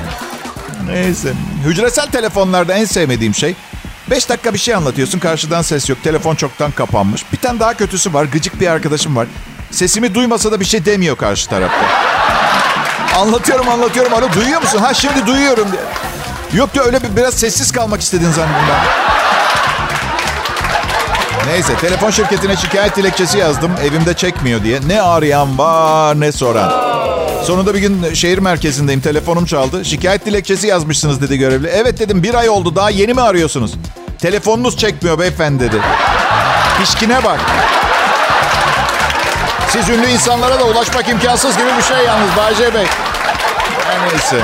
neyse. 0.87 1.32
Hücresel 1.64 2.06
telefonlarda 2.06 2.75
en 2.75 2.84
sevmediğim 2.84 3.34
şey 3.34 3.54
Beş 4.11 4.28
dakika 4.28 4.54
bir 4.54 4.58
şey 4.58 4.75
anlatıyorsun. 4.75 5.18
Karşıdan 5.18 5.62
ses 5.62 5.88
yok. 5.88 5.99
Telefon 6.02 6.34
çoktan 6.34 6.70
kapanmış. 6.70 7.32
Bir 7.32 7.37
tane 7.38 7.61
daha 7.61 7.75
kötüsü 7.75 8.14
var. 8.14 8.25
Gıcık 8.25 8.61
bir 8.61 8.66
arkadaşım 8.66 9.16
var. 9.16 9.26
Sesimi 9.70 10.14
duymasa 10.14 10.52
da 10.52 10.61
bir 10.61 10.64
şey 10.64 10.84
demiyor 10.84 11.16
karşı 11.16 11.49
tarafta. 11.49 11.87
Anlatıyorum 13.20 13.68
anlatıyorum. 13.68 14.14
Alo 14.14 14.32
duyuyor 14.32 14.62
musun? 14.62 14.78
Ha 14.78 14.94
şimdi 14.94 15.26
duyuyorum 15.26 15.73
diye. 15.73 15.82
Yok 16.54 16.75
diyor 16.75 16.87
öyle 16.87 17.02
bir 17.02 17.16
biraz 17.16 17.34
sessiz 17.34 17.73
kalmak 17.73 18.00
istedin 18.00 18.30
zannettim 18.30 18.66
ben. 18.68 19.14
Neyse 21.52 21.76
telefon 21.76 22.11
şirketine 22.11 22.56
şikayet 22.56 22.96
dilekçesi 22.96 23.38
yazdım. 23.38 23.73
Evimde 23.84 24.14
çekmiyor 24.14 24.62
diye. 24.62 24.80
Ne 24.87 25.02
arayan 25.02 25.58
var 25.58 26.20
ne 26.20 26.32
soran. 26.32 26.94
Sonunda 27.44 27.75
bir 27.75 27.78
gün 27.78 28.14
şehir 28.14 28.38
merkezindeyim. 28.38 29.00
Telefonum 29.00 29.44
çaldı. 29.44 29.84
Şikayet 29.84 30.26
dilekçesi 30.26 30.66
yazmışsınız 30.66 31.23
dedi 31.23 31.38
görevli. 31.38 31.68
Evet 31.68 31.99
dedim 31.99 32.23
bir 32.23 32.34
ay 32.34 32.49
oldu 32.49 32.76
daha 32.76 32.90
yeni 32.90 33.14
mi 33.14 33.20
arıyorsunuz? 33.20 33.75
Telefonunuz 34.18 34.76
çekmiyor 34.76 35.18
beyefendi 35.18 35.64
dedi. 35.64 35.76
Pişkine 36.80 37.25
bak. 37.25 37.40
Siz 39.68 39.88
ünlü 39.88 40.06
insanlara 40.06 40.61
da 40.61 40.64
ulaşmak 40.64 41.08
imkansız 41.08 41.56
gibi 41.56 41.68
bir 41.78 41.82
şey 41.82 42.04
yalnız 42.06 42.37
Bayce 42.37 42.75
Bey. 42.75 42.87
Her 43.84 44.08
neyse. 44.08 44.37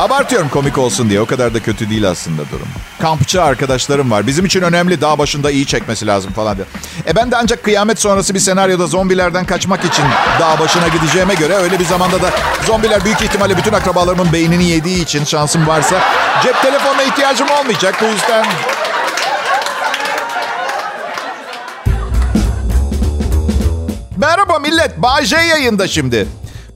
Abartıyorum 0.00 0.48
komik 0.48 0.78
olsun 0.78 1.10
diye. 1.10 1.20
O 1.20 1.26
kadar 1.26 1.54
da 1.54 1.60
kötü 1.60 1.90
değil 1.90 2.10
aslında 2.10 2.42
durum. 2.52 2.68
Kampçı 3.00 3.42
arkadaşlarım 3.42 4.10
var. 4.10 4.26
Bizim 4.26 4.44
için 4.44 4.62
önemli. 4.62 5.00
Dağ 5.00 5.18
başında 5.18 5.50
iyi 5.50 5.66
çekmesi 5.66 6.06
lazım 6.06 6.32
falan 6.32 6.56
diye. 6.56 6.66
E 7.08 7.16
ben 7.16 7.30
de 7.30 7.36
ancak 7.36 7.62
kıyamet 7.62 7.98
sonrası 8.00 8.34
bir 8.34 8.38
senaryoda 8.38 8.86
zombilerden 8.86 9.46
kaçmak 9.46 9.84
için 9.84 10.04
dağ 10.40 10.58
başına 10.58 10.88
gideceğime 10.88 11.34
göre 11.34 11.54
öyle 11.54 11.78
bir 11.78 11.84
zamanda 11.84 12.22
da 12.22 12.30
zombiler 12.66 13.04
büyük 13.04 13.22
ihtimalle 13.22 13.56
bütün 13.56 13.72
akrabalarımın 13.72 14.32
beynini 14.32 14.64
yediği 14.64 15.02
için 15.02 15.24
şansım 15.24 15.66
varsa 15.66 16.00
cep 16.42 16.62
telefonuna 16.62 17.02
ihtiyacım 17.02 17.48
olmayacak. 17.50 17.94
Bu 18.00 18.04
yüzden 18.04 18.46
Merhaba 24.16 24.58
millet. 24.58 25.02
Bay 25.02 25.24
yayında 25.30 25.88
şimdi. 25.88 26.26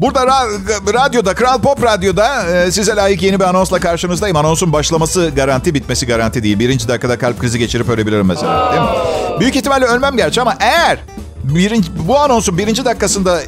Burada 0.01 0.21
ra- 0.23 0.95
radyoda, 0.95 1.35
Kral 1.35 1.59
Pop 1.61 1.83
Radyo'da 1.83 2.47
e, 2.47 2.71
size 2.71 2.97
layık 2.97 3.23
yeni 3.23 3.41
bir 3.41 3.45
anonsla 3.45 3.81
karşınızdayım. 3.81 4.37
Anonsun 4.37 4.73
başlaması 4.73 5.33
garanti, 5.37 5.75
bitmesi 5.75 6.07
garanti 6.07 6.43
değil. 6.43 6.59
Birinci 6.59 6.89
dakikada 6.89 7.19
kalp 7.19 7.41
krizi 7.41 7.59
geçirip 7.59 7.89
ölebilirim 7.89 8.27
mesela. 8.27 8.73
Değil 8.73 8.83
mi? 8.83 8.89
Büyük 9.41 9.57
ihtimalle 9.57 9.85
ölmem 9.85 10.17
gerçi 10.17 10.41
ama 10.41 10.57
eğer 10.61 10.99
birinci, 11.45 11.89
bu 12.09 12.19
anonsun 12.19 12.59
birinci 12.59 12.85
dakikasında 12.85 13.41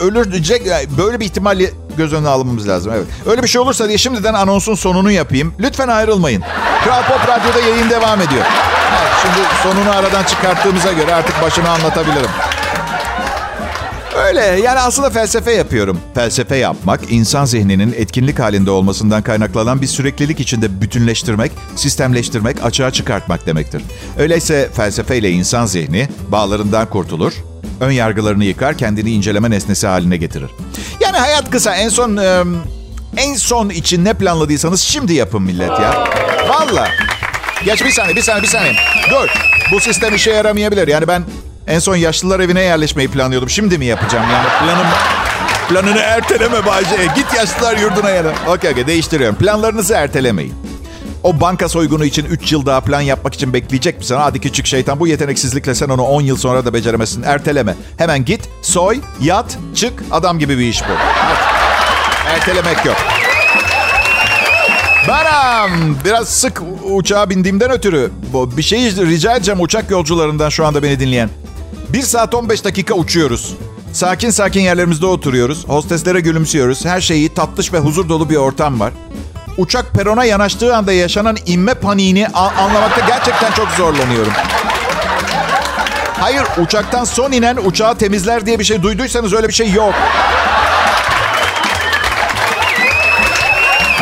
ölecek 0.00 0.62
böyle 0.98 1.20
bir 1.20 1.24
ihtimalle 1.24 1.70
göz 1.96 2.12
önüne 2.12 2.28
almamız 2.28 2.68
lazım. 2.68 2.92
Evet. 2.96 3.06
Öyle 3.26 3.42
bir 3.42 3.48
şey 3.48 3.60
olursa 3.60 3.88
diye 3.88 3.98
şimdiden 3.98 4.34
anonsun 4.34 4.74
sonunu 4.74 5.10
yapayım. 5.10 5.54
Lütfen 5.60 5.88
ayrılmayın. 5.88 6.42
Kral 6.84 7.02
Pop 7.02 7.28
Radyo'da 7.28 7.68
yayın 7.68 7.90
devam 7.90 8.20
ediyor. 8.20 8.44
Evet, 9.00 9.12
şimdi 9.22 9.48
sonunu 9.62 9.96
aradan 9.96 10.24
çıkarttığımıza 10.24 10.92
göre 10.92 11.14
artık 11.14 11.42
başını 11.42 11.70
anlatabilirim. 11.70 12.30
Öyle 14.16 14.40
yani 14.40 14.80
aslında 14.80 15.10
felsefe 15.10 15.52
yapıyorum. 15.52 16.00
Felsefe 16.14 16.56
yapmak 16.56 17.00
insan 17.10 17.44
zihninin 17.44 17.94
etkinlik 17.98 18.38
halinde 18.38 18.70
olmasından 18.70 19.22
kaynaklanan 19.22 19.82
bir 19.82 19.86
süreklilik 19.86 20.40
içinde 20.40 20.80
bütünleştirmek, 20.80 21.52
sistemleştirmek, 21.76 22.64
açığa 22.64 22.90
çıkartmak 22.90 23.46
demektir. 23.46 23.82
Öyleyse 24.18 24.68
felsefeyle 24.76 25.30
insan 25.30 25.66
zihni 25.66 26.08
bağlarından 26.28 26.86
kurtulur, 26.90 27.32
ön 27.80 27.90
yargılarını 27.90 28.44
yıkar, 28.44 28.78
kendini 28.78 29.10
inceleme 29.10 29.50
nesnesi 29.50 29.86
haline 29.86 30.16
getirir. 30.16 30.50
Yani 31.00 31.16
hayat 31.16 31.50
kısa. 31.50 31.76
En 31.76 31.88
son 31.88 32.18
en 33.16 33.34
son 33.34 33.70
için 33.70 34.04
ne 34.04 34.14
planladıysanız 34.14 34.80
şimdi 34.80 35.14
yapın 35.14 35.42
millet 35.42 35.70
ya. 35.70 36.04
Valla. 36.48 36.88
Geç 37.64 37.84
bir 37.84 37.90
saniye, 37.90 38.16
bir 38.16 38.22
saniye, 38.22 38.42
bir 38.42 38.48
saniye. 38.48 38.72
Dur. 39.10 39.28
Bu 39.72 39.80
sistem 39.80 40.14
işe 40.14 40.30
yaramayabilir. 40.30 40.88
Yani 40.88 41.08
ben 41.08 41.24
en 41.66 41.78
son 41.78 41.96
yaşlılar 41.96 42.40
evine 42.40 42.60
yerleşmeyi 42.62 43.08
planlıyordum. 43.08 43.50
Şimdi 43.50 43.78
mi 43.78 43.84
yapacağım 43.84 44.26
yani? 44.32 44.48
Planım 44.58 44.86
planını 45.68 45.98
erteleme 45.98 46.66
Bayce. 46.66 46.96
Git 47.16 47.34
yaşlılar 47.36 47.76
yurduna 47.76 48.10
yana. 48.10 48.32
Okey 48.48 48.70
okey 48.70 48.86
değiştiriyorum. 48.86 49.36
Planlarınızı 49.36 49.94
ertelemeyin. 49.94 50.54
O 51.22 51.40
banka 51.40 51.68
soygunu 51.68 52.04
için 52.04 52.24
3 52.24 52.52
yıl 52.52 52.66
daha 52.66 52.80
plan 52.80 53.00
yapmak 53.00 53.34
için 53.34 53.52
bekleyecek 53.52 53.98
misin? 53.98 54.16
Hadi 54.18 54.40
küçük 54.40 54.66
şeytan 54.66 55.00
bu 55.00 55.06
yeteneksizlikle 55.06 55.74
sen 55.74 55.88
onu 55.88 56.02
10 56.02 56.20
yıl 56.20 56.36
sonra 56.36 56.64
da 56.64 56.74
beceremezsin. 56.74 57.22
Erteleme. 57.22 57.74
Hemen 57.98 58.24
git, 58.24 58.40
soy, 58.62 59.00
yat, 59.20 59.58
çık. 59.74 59.92
Adam 60.10 60.38
gibi 60.38 60.58
bir 60.58 60.64
iş 60.64 60.82
bu. 60.82 60.92
Ertelemek 62.28 62.84
yok. 62.84 62.96
Benim 65.08 65.98
biraz 66.04 66.28
sık 66.28 66.62
uçağa 66.90 67.30
bindiğimden 67.30 67.70
ötürü 67.70 68.10
bir 68.56 68.62
şey 68.62 68.80
rica 68.90 69.36
edeceğim 69.36 69.60
uçak 69.60 69.90
yolcularından 69.90 70.48
şu 70.48 70.66
anda 70.66 70.82
beni 70.82 71.00
dinleyen. 71.00 71.30
1 71.94 72.02
saat 72.02 72.34
15 72.34 72.64
dakika 72.64 72.94
uçuyoruz. 72.94 73.54
Sakin 73.92 74.30
sakin 74.30 74.60
yerlerimizde 74.60 75.06
oturuyoruz. 75.06 75.68
Hosteslere 75.68 76.20
gülümsüyoruz. 76.20 76.84
Her 76.84 77.00
şeyi 77.00 77.34
tatlış 77.34 77.72
ve 77.72 77.78
huzur 77.78 78.08
dolu 78.08 78.30
bir 78.30 78.36
ortam 78.36 78.80
var. 78.80 78.92
Uçak 79.58 79.92
perona 79.92 80.24
yanaştığı 80.24 80.76
anda 80.76 80.92
yaşanan 80.92 81.36
inme 81.46 81.74
paniğini 81.74 82.28
anlamakta 82.28 83.06
gerçekten 83.06 83.52
çok 83.52 83.68
zorlanıyorum. 83.68 84.32
Hayır 86.20 86.44
uçaktan 86.58 87.04
son 87.04 87.32
inen 87.32 87.56
uçağı 87.56 87.98
temizler 87.98 88.46
diye 88.46 88.58
bir 88.58 88.64
şey 88.64 88.82
duyduysanız 88.82 89.32
öyle 89.32 89.48
bir 89.48 89.54
şey 89.54 89.72
yok. 89.72 89.94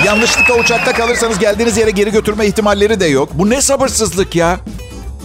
Yanlışlıkla 0.04 0.54
uçakta 0.54 0.92
kalırsanız 0.92 1.38
geldiğiniz 1.38 1.76
yere 1.76 1.90
geri 1.90 2.12
götürme 2.12 2.46
ihtimalleri 2.46 3.00
de 3.00 3.06
yok. 3.06 3.28
Bu 3.32 3.50
ne 3.50 3.62
sabırsızlık 3.62 4.36
ya. 4.36 4.58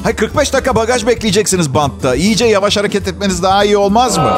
Hay 0.03 0.15
45 0.15 0.53
dakika 0.53 0.75
bagaj 0.75 1.05
bekleyeceksiniz 1.07 1.73
bantta. 1.73 2.15
İyice 2.15 2.45
yavaş 2.45 2.77
hareket 2.77 3.07
etmeniz 3.07 3.43
daha 3.43 3.63
iyi 3.63 3.77
olmaz 3.77 4.17
mı? 4.17 4.31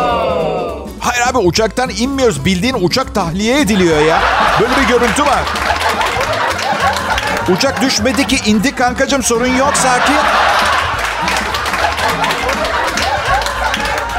Hayır 1.00 1.28
abi 1.30 1.38
uçaktan 1.38 1.90
inmiyoruz. 1.90 2.46
Bildiğin 2.46 2.76
uçak 2.82 3.16
tahliye 3.16 3.60
ediliyor 3.60 4.02
ya. 4.02 4.22
Böyle 4.62 4.74
bir 4.78 4.88
görüntü 4.88 5.22
var. 5.26 5.40
Uçak 7.58 7.82
düşmedi 7.82 8.28
ki 8.28 8.50
indi 8.50 8.76
kankacım 8.76 9.24
sorun 9.24 9.56
yok 9.58 9.74
sakin. 9.78 10.16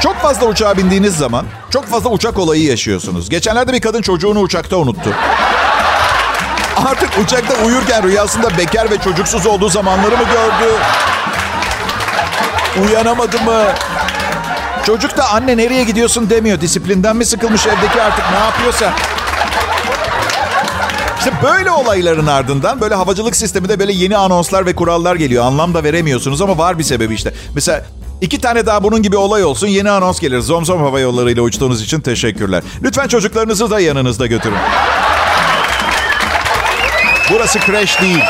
Çok 0.02 0.16
fazla 0.16 0.47
uçağa 0.47 0.76
bindiğiniz 0.76 1.16
zaman 1.16 1.47
çok 1.70 1.87
fazla 1.87 2.11
uçak 2.11 2.38
olayı 2.38 2.64
yaşıyorsunuz. 2.64 3.28
Geçenlerde 3.28 3.73
bir 3.73 3.80
kadın 3.80 4.02
çocuğunu 4.02 4.38
uçakta 4.40 4.76
unuttu. 4.76 5.11
Artık 6.87 7.10
uçakta 7.25 7.54
uyurken 7.64 8.02
rüyasında 8.02 8.58
bekar 8.58 8.90
ve 8.90 8.99
çocuksuz 8.99 9.46
olduğu 9.46 9.68
zamanları 9.68 10.16
mı 10.16 10.25
gördü? 10.25 10.75
Uyanamadı 12.84 13.40
mı? 13.40 13.64
Çocuk 14.87 15.16
da 15.16 15.28
anne 15.30 15.56
nereye 15.56 15.84
gidiyorsun 15.84 16.30
demiyor. 16.30 16.60
Disiplinden 16.60 17.16
mi 17.16 17.25
sıkılmış 17.25 17.66
evdeki 17.66 18.02
artık 18.02 18.25
ne 18.32 18.38
yapıyorsa. 18.38 18.92
İşte 21.18 21.32
böyle 21.42 21.70
olayların 21.70 22.26
ardından 22.26 22.80
böyle 22.80 22.94
havacılık 22.94 23.37
sisteminde 23.37 23.78
böyle 23.78 23.92
yeni 23.92 24.16
anonslar 24.16 24.66
ve 24.66 24.75
kurallar 24.75 25.16
geliyor. 25.16 25.44
Anlam 25.44 25.75
da 25.75 25.84
veremiyorsunuz 25.84 26.42
ama 26.42 26.58
var 26.58 26.78
bir 26.78 26.84
sebebi 26.84 27.14
işte. 27.14 27.32
Mesela 27.54 27.84
iki 28.20 28.40
tane 28.40 28.66
daha 28.66 28.82
bunun 28.82 29.02
gibi 29.02 29.16
olay 29.16 29.44
olsun 29.44 29.66
yeni 29.66 29.90
anons 29.90 30.20
gelir. 30.20 30.40
Zomzom 30.40 30.82
hava 30.82 31.00
yollarıyla 31.00 31.42
uçtuğunuz 31.42 31.82
için 31.82 32.00
teşekkürler. 32.00 32.62
Lütfen 32.82 33.08
çocuklarınızı 33.08 33.70
da 33.70 33.80
yanınızda 33.80 34.26
götürün. 34.26 34.58
Burası 37.30 37.58
crash 37.66 38.02
değil. 38.02 38.25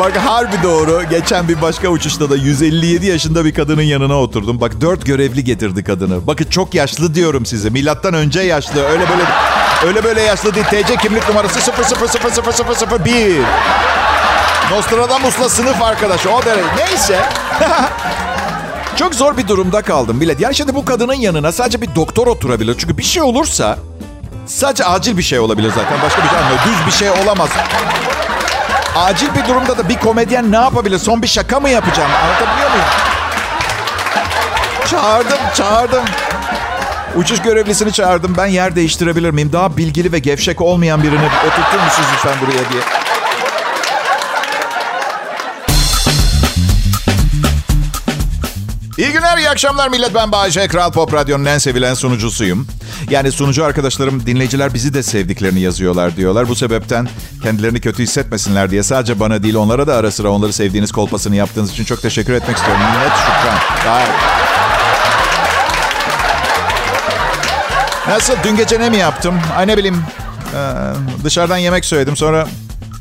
Bak 0.00 0.16
harbi 0.16 0.62
doğru. 0.62 1.02
Geçen 1.10 1.48
bir 1.48 1.62
başka 1.62 1.88
uçuşta 1.88 2.30
da 2.30 2.36
157 2.36 3.06
yaşında 3.06 3.44
bir 3.44 3.54
kadının 3.54 3.82
yanına 3.82 4.20
oturdum. 4.20 4.60
Bak 4.60 4.80
dört 4.80 5.06
görevli 5.06 5.44
getirdi 5.44 5.84
kadını. 5.84 6.26
Bakın 6.26 6.44
çok 6.44 6.74
yaşlı 6.74 7.14
diyorum 7.14 7.46
size. 7.46 7.70
Milattan 7.70 8.14
önce 8.14 8.40
yaşlı. 8.40 8.84
Öyle 8.84 9.04
böyle 9.08 9.24
öyle 9.86 10.04
böyle 10.04 10.20
yaşlı 10.20 10.54
değil. 10.54 10.66
TC 10.66 10.96
kimlik 10.96 11.28
numarası 11.28 11.60
000001. 11.60 13.36
Nostradamus'la 14.70 15.48
sınıf 15.48 15.82
arkadaşı. 15.82 16.30
O 16.30 16.44
derece. 16.44 16.68
Neyse. 16.78 17.20
çok 18.96 19.14
zor 19.14 19.36
bir 19.36 19.48
durumda 19.48 19.82
kaldım 19.82 20.16
millet. 20.16 20.40
Yani 20.40 20.54
şimdi 20.54 20.74
bu 20.74 20.84
kadının 20.84 21.14
yanına 21.14 21.52
sadece 21.52 21.80
bir 21.80 21.94
doktor 21.94 22.26
oturabilir. 22.26 22.76
Çünkü 22.78 22.98
bir 22.98 23.02
şey 23.02 23.22
olursa 23.22 23.78
sadece 24.46 24.84
acil 24.84 25.16
bir 25.16 25.22
şey 25.22 25.38
olabilir 25.38 25.72
zaten. 25.74 26.02
Başka 26.02 26.22
bir 26.22 26.28
şey 26.28 26.38
anlıyor. 26.38 26.58
Düz 26.66 26.86
bir 26.86 26.92
şey 26.92 27.10
olamaz. 27.10 27.48
Acil 28.96 29.28
bir 29.34 29.48
durumda 29.48 29.78
da 29.78 29.88
bir 29.88 29.98
komedyen 29.98 30.52
ne 30.52 30.56
yapabilir? 30.56 30.98
Son 30.98 31.22
bir 31.22 31.28
şaka 31.28 31.60
mı 31.60 31.68
yapacağım? 31.68 32.10
Anlatabiliyor 32.24 32.70
muyum? 32.70 32.84
Çağırdım, 34.90 35.38
çağırdım. 35.54 36.04
Uçuş 37.16 37.42
görevlisini 37.42 37.92
çağırdım. 37.92 38.34
Ben 38.36 38.46
yer 38.46 38.76
değiştirebilir 38.76 39.30
miyim? 39.30 39.52
Daha 39.52 39.76
bilgili 39.76 40.12
ve 40.12 40.18
gevşek 40.18 40.60
olmayan 40.60 41.02
birini 41.02 41.26
oturtur 41.46 41.84
musunuz 41.84 42.08
lütfen 42.14 42.34
buraya 42.40 42.70
diye. 42.72 42.82
İyi 48.98 49.12
günler, 49.12 49.38
iyi 49.38 49.50
akşamlar 49.50 49.88
millet. 49.88 50.14
Ben 50.14 50.32
Bayece, 50.32 50.68
Kral 50.68 50.92
Pop 50.92 51.14
Radyo'nun 51.14 51.44
en 51.44 51.58
sevilen 51.58 51.94
sunucusuyum. 51.94 52.66
Yani 53.10 53.32
sunucu 53.32 53.64
arkadaşlarım, 53.64 54.26
dinleyiciler 54.26 54.74
bizi 54.74 54.94
de 54.94 55.02
sevdiklerini 55.02 55.60
yazıyorlar 55.60 56.16
diyorlar. 56.16 56.48
Bu 56.48 56.54
sebepten 56.54 57.08
kendilerini 57.42 57.80
kötü 57.80 58.02
hissetmesinler 58.02 58.70
diye 58.70 58.82
sadece 58.82 59.20
bana 59.20 59.42
değil 59.42 59.54
onlara 59.54 59.86
da 59.86 59.94
ara 59.94 60.10
sıra 60.10 60.30
onları 60.30 60.52
sevdiğiniz 60.52 60.92
kolpasını 60.92 61.36
yaptığınız 61.36 61.72
için 61.72 61.84
çok 61.84 62.02
teşekkür 62.02 62.32
etmek 62.32 62.56
istiyorum. 62.56 62.82
Minnet 62.82 63.12
şükran. 63.16 63.84
Gayet. 63.84 64.10
Nasıl? 68.08 68.34
Dün 68.44 68.56
gece 68.56 68.80
ne 68.80 68.90
mi 68.90 68.96
yaptım? 68.96 69.34
Ay 69.56 69.66
ne 69.66 69.76
bileyim. 69.76 70.04
Ee, 70.54 71.24
dışarıdan 71.24 71.56
yemek 71.56 71.84
söyledim. 71.84 72.16
Sonra 72.16 72.46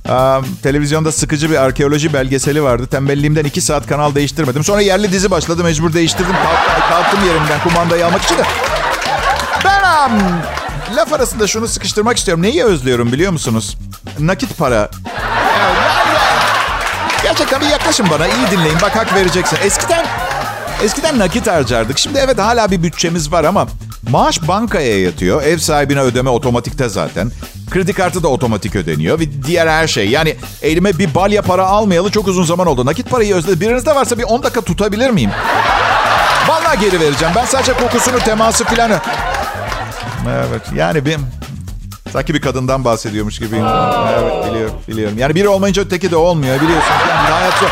Aa, 0.09 0.41
televizyonda 0.63 1.11
sıkıcı 1.11 1.49
bir 1.51 1.55
arkeoloji 1.55 2.13
belgeseli 2.13 2.63
vardı. 2.63 2.87
Tembelliğimden 2.87 3.43
iki 3.45 3.61
saat 3.61 3.87
kanal 3.87 4.15
değiştirmedim. 4.15 4.63
Sonra 4.63 4.81
yerli 4.81 5.11
dizi 5.11 5.31
başladı. 5.31 5.63
Mecbur 5.63 5.93
değiştirdim. 5.93 6.33
Kalk, 6.33 6.89
kalktım 6.89 7.19
yerimden 7.27 7.59
kumandayı 7.63 8.05
almak 8.05 8.23
için 8.23 8.37
de. 8.37 8.43
Ben 9.65 10.09
um, 10.09 10.21
laf 10.95 11.13
arasında 11.13 11.47
şunu 11.47 11.67
sıkıştırmak 11.67 12.17
istiyorum. 12.17 12.43
Neyi 12.43 12.63
özlüyorum 12.63 13.11
biliyor 13.11 13.31
musunuz? 13.31 13.77
Nakit 14.19 14.57
para. 14.57 14.89
Gerçekten 17.23 17.61
bir 17.61 17.65
yaklaşın 17.65 18.09
bana. 18.09 18.27
iyi 18.27 18.51
dinleyin. 18.51 18.77
Bak 18.81 18.95
hak 18.95 19.15
vereceksin. 19.15 19.57
Eskiden 19.63 20.05
eskiden 20.83 21.19
nakit 21.19 21.47
harcardık. 21.47 21.99
Şimdi 21.99 22.19
evet 22.19 22.39
hala 22.39 22.71
bir 22.71 22.83
bütçemiz 22.83 23.31
var 23.31 23.43
ama 23.43 23.67
maaş 24.09 24.47
bankaya 24.47 24.99
yatıyor. 25.01 25.43
Ev 25.43 25.57
sahibine 25.57 25.99
ödeme 26.01 26.29
otomatikte 26.29 26.89
zaten. 26.89 27.31
Kredi 27.73 27.93
kartı 27.93 28.23
da 28.23 28.27
otomatik 28.27 28.75
ödeniyor 28.75 29.19
ve 29.19 29.43
diğer 29.43 29.67
her 29.67 29.87
şey. 29.87 30.09
Yani 30.09 30.35
elime 30.61 30.97
bir 30.97 31.15
balya 31.15 31.41
para 31.41 31.65
almayalı 31.65 32.11
çok 32.11 32.27
uzun 32.27 32.43
zaman 32.43 32.67
oldu. 32.67 32.85
Nakit 32.85 33.09
parayı 33.09 33.35
özledim. 33.35 33.61
Birinizde 33.61 33.95
varsa 33.95 34.17
bir 34.17 34.23
10 34.23 34.43
dakika 34.43 34.61
tutabilir 34.61 35.09
miyim? 35.09 35.31
Vallahi 36.47 36.79
geri 36.79 36.99
vereceğim. 36.99 37.33
Ben 37.35 37.45
sadece 37.45 37.73
kokusunu, 37.73 38.19
teması 38.19 38.65
filan... 38.65 38.91
Evet 40.27 40.61
yani 40.75 41.05
bir... 41.05 41.17
Sanki 42.11 42.33
bir 42.33 42.41
kadından 42.41 42.85
bahsediyormuş 42.85 43.39
gibiyim. 43.39 43.65
Evet 44.19 44.49
biliyorum, 44.49 44.75
biliyorum. 44.87 45.17
Yani 45.17 45.35
biri 45.35 45.47
olmayınca 45.47 45.81
öteki 45.81 46.11
de 46.11 46.15
olmuyor 46.15 46.61
biliyorsunuz. 46.61 47.01
Yani 47.09 47.29
hayat 47.29 47.53
zor. 47.53 47.69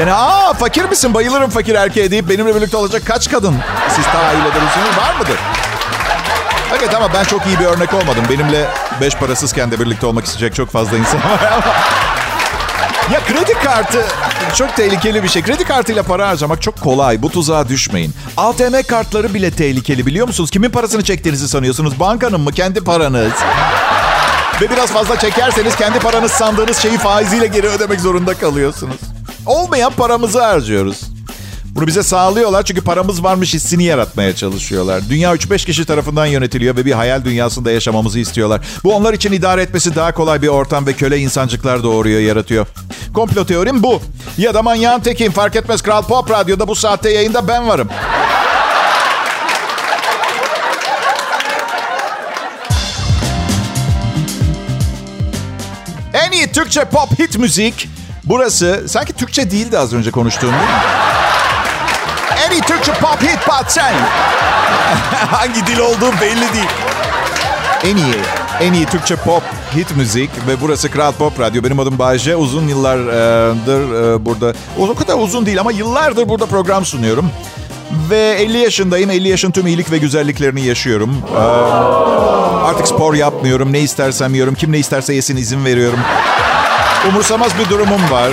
Yani 0.00 0.12
aa 0.12 0.54
fakir 0.54 0.84
misin 0.84 1.14
bayılırım 1.14 1.50
fakir 1.50 1.74
erkeğe 1.74 2.10
deyip 2.10 2.28
benimle 2.28 2.54
birlikte 2.54 2.76
olacak 2.76 3.02
kaç 3.06 3.30
kadın 3.30 3.54
siz 3.96 4.04
tahayyül 4.04 4.42
edebilirsiniz 4.42 4.96
var 4.98 5.14
mıdır? 5.20 5.38
Evet 6.78 6.94
ama 6.94 7.12
ben 7.14 7.24
çok 7.24 7.46
iyi 7.46 7.58
bir 7.58 7.64
örnek 7.64 7.94
olmadım. 7.94 8.24
Benimle 8.30 8.68
beş 9.00 9.14
parasızken 9.14 9.70
de 9.70 9.80
birlikte 9.80 10.06
olmak 10.06 10.24
isteyecek 10.24 10.54
çok 10.54 10.70
fazla 10.70 10.98
insan 10.98 11.20
var. 11.20 11.40
Ya 13.12 13.20
kredi 13.20 13.54
kartı 13.64 14.04
çok 14.54 14.76
tehlikeli 14.76 15.22
bir 15.22 15.28
şey. 15.28 15.42
Kredi 15.42 15.64
kartıyla 15.64 16.02
para 16.02 16.28
harcamak 16.28 16.62
çok 16.62 16.80
kolay. 16.80 17.22
Bu 17.22 17.30
tuzağa 17.30 17.68
düşmeyin. 17.68 18.14
ATM 18.36 18.82
kartları 18.88 19.34
bile 19.34 19.50
tehlikeli 19.50 20.06
biliyor 20.06 20.26
musunuz? 20.26 20.50
Kimin 20.50 20.70
parasını 20.70 21.04
çektiğinizi 21.04 21.48
sanıyorsunuz? 21.48 22.00
Bankanın 22.00 22.40
mı? 22.40 22.52
Kendi 22.52 22.80
paranız. 22.84 23.32
Ve 24.60 24.70
biraz 24.70 24.92
fazla 24.92 25.18
çekerseniz 25.18 25.76
kendi 25.76 25.98
paranız 25.98 26.32
sandığınız 26.32 26.76
şeyi 26.78 26.98
faiziyle 26.98 27.46
geri 27.46 27.66
ödemek 27.66 28.00
zorunda 28.00 28.34
kalıyorsunuz. 28.34 28.96
Olmayan 29.46 29.92
paramızı 29.92 30.42
harcıyoruz. 30.44 31.00
Bunu 31.78 31.86
bize 31.86 32.02
sağlıyorlar 32.02 32.62
çünkü 32.62 32.80
paramız 32.80 33.24
varmış 33.24 33.54
hissini 33.54 33.84
yaratmaya 33.84 34.34
çalışıyorlar. 34.34 35.02
Dünya 35.10 35.34
3-5 35.34 35.66
kişi 35.66 35.84
tarafından 35.84 36.26
yönetiliyor 36.26 36.76
ve 36.76 36.84
bir 36.84 36.92
hayal 36.92 37.24
dünyasında 37.24 37.70
yaşamamızı 37.70 38.18
istiyorlar. 38.18 38.60
Bu 38.84 38.94
onlar 38.94 39.14
için 39.14 39.32
idare 39.32 39.62
etmesi 39.62 39.94
daha 39.94 40.14
kolay 40.14 40.42
bir 40.42 40.48
ortam 40.48 40.86
ve 40.86 40.92
köle 40.92 41.18
insancıklar 41.18 41.82
doğuruyor, 41.82 42.20
yaratıyor. 42.20 42.66
Komplo 43.14 43.44
teorim 43.44 43.82
bu. 43.82 44.02
Ya 44.38 44.54
da 44.54 44.62
manyağın 44.62 45.00
tekim 45.00 45.32
fark 45.32 45.56
etmez 45.56 45.82
Kral 45.82 46.02
Pop 46.02 46.30
Radyo'da 46.30 46.68
bu 46.68 46.74
saatte 46.74 47.10
yayında 47.10 47.48
ben 47.48 47.68
varım. 47.68 47.88
En 56.14 56.32
iyi 56.32 56.52
Türkçe 56.52 56.84
pop 56.84 57.18
hit 57.18 57.38
müzik 57.38 57.88
burası. 58.24 58.84
Sanki 58.88 59.12
Türkçe 59.12 59.50
değildi 59.50 59.78
az 59.78 59.94
önce 59.94 60.10
konuştuğum 60.10 60.52
değil 60.52 60.62
mi? 60.62 61.07
En 62.48 62.52
iyi 62.52 62.60
Türkçe 62.60 62.92
pop 62.92 63.22
hit 63.22 63.46
patsen. 63.46 63.94
Hangi 65.30 65.66
dil 65.66 65.78
olduğu 65.78 66.12
belli 66.20 66.54
değil. 66.54 66.68
En 67.84 67.96
iyi, 67.96 68.14
en 68.60 68.72
iyi 68.72 68.86
Türkçe 68.86 69.16
pop 69.16 69.42
hit 69.74 69.96
müzik 69.96 70.30
ve 70.48 70.60
burası 70.60 70.90
Kral 70.90 71.12
Pop 71.12 71.40
Radyo. 71.40 71.64
Benim 71.64 71.80
adım 71.80 71.98
Bayce. 71.98 72.36
Uzun 72.36 72.68
yıllardır 72.68 74.14
e, 74.14 74.24
burada, 74.24 74.52
o 74.78 74.94
kadar 74.94 75.14
uzun 75.18 75.46
değil 75.46 75.60
ama 75.60 75.72
yıllardır 75.72 76.28
burada 76.28 76.46
program 76.46 76.84
sunuyorum. 76.84 77.30
Ve 78.10 78.36
50 78.38 78.58
yaşındayım. 78.58 79.10
50 79.10 79.28
yaşın 79.28 79.50
tüm 79.50 79.66
iyilik 79.66 79.90
ve 79.90 79.98
güzelliklerini 79.98 80.60
yaşıyorum. 80.66 81.16
E, 81.36 81.40
artık 82.64 82.88
spor 82.88 83.14
yapmıyorum. 83.14 83.72
Ne 83.72 83.80
istersem 83.80 84.34
yiyorum. 84.34 84.54
Kim 84.54 84.72
ne 84.72 84.78
isterse 84.78 85.14
yesin 85.14 85.36
izin 85.36 85.64
veriyorum. 85.64 86.00
Umursamaz 87.08 87.58
bir 87.58 87.70
durumum 87.70 88.10
var. 88.10 88.30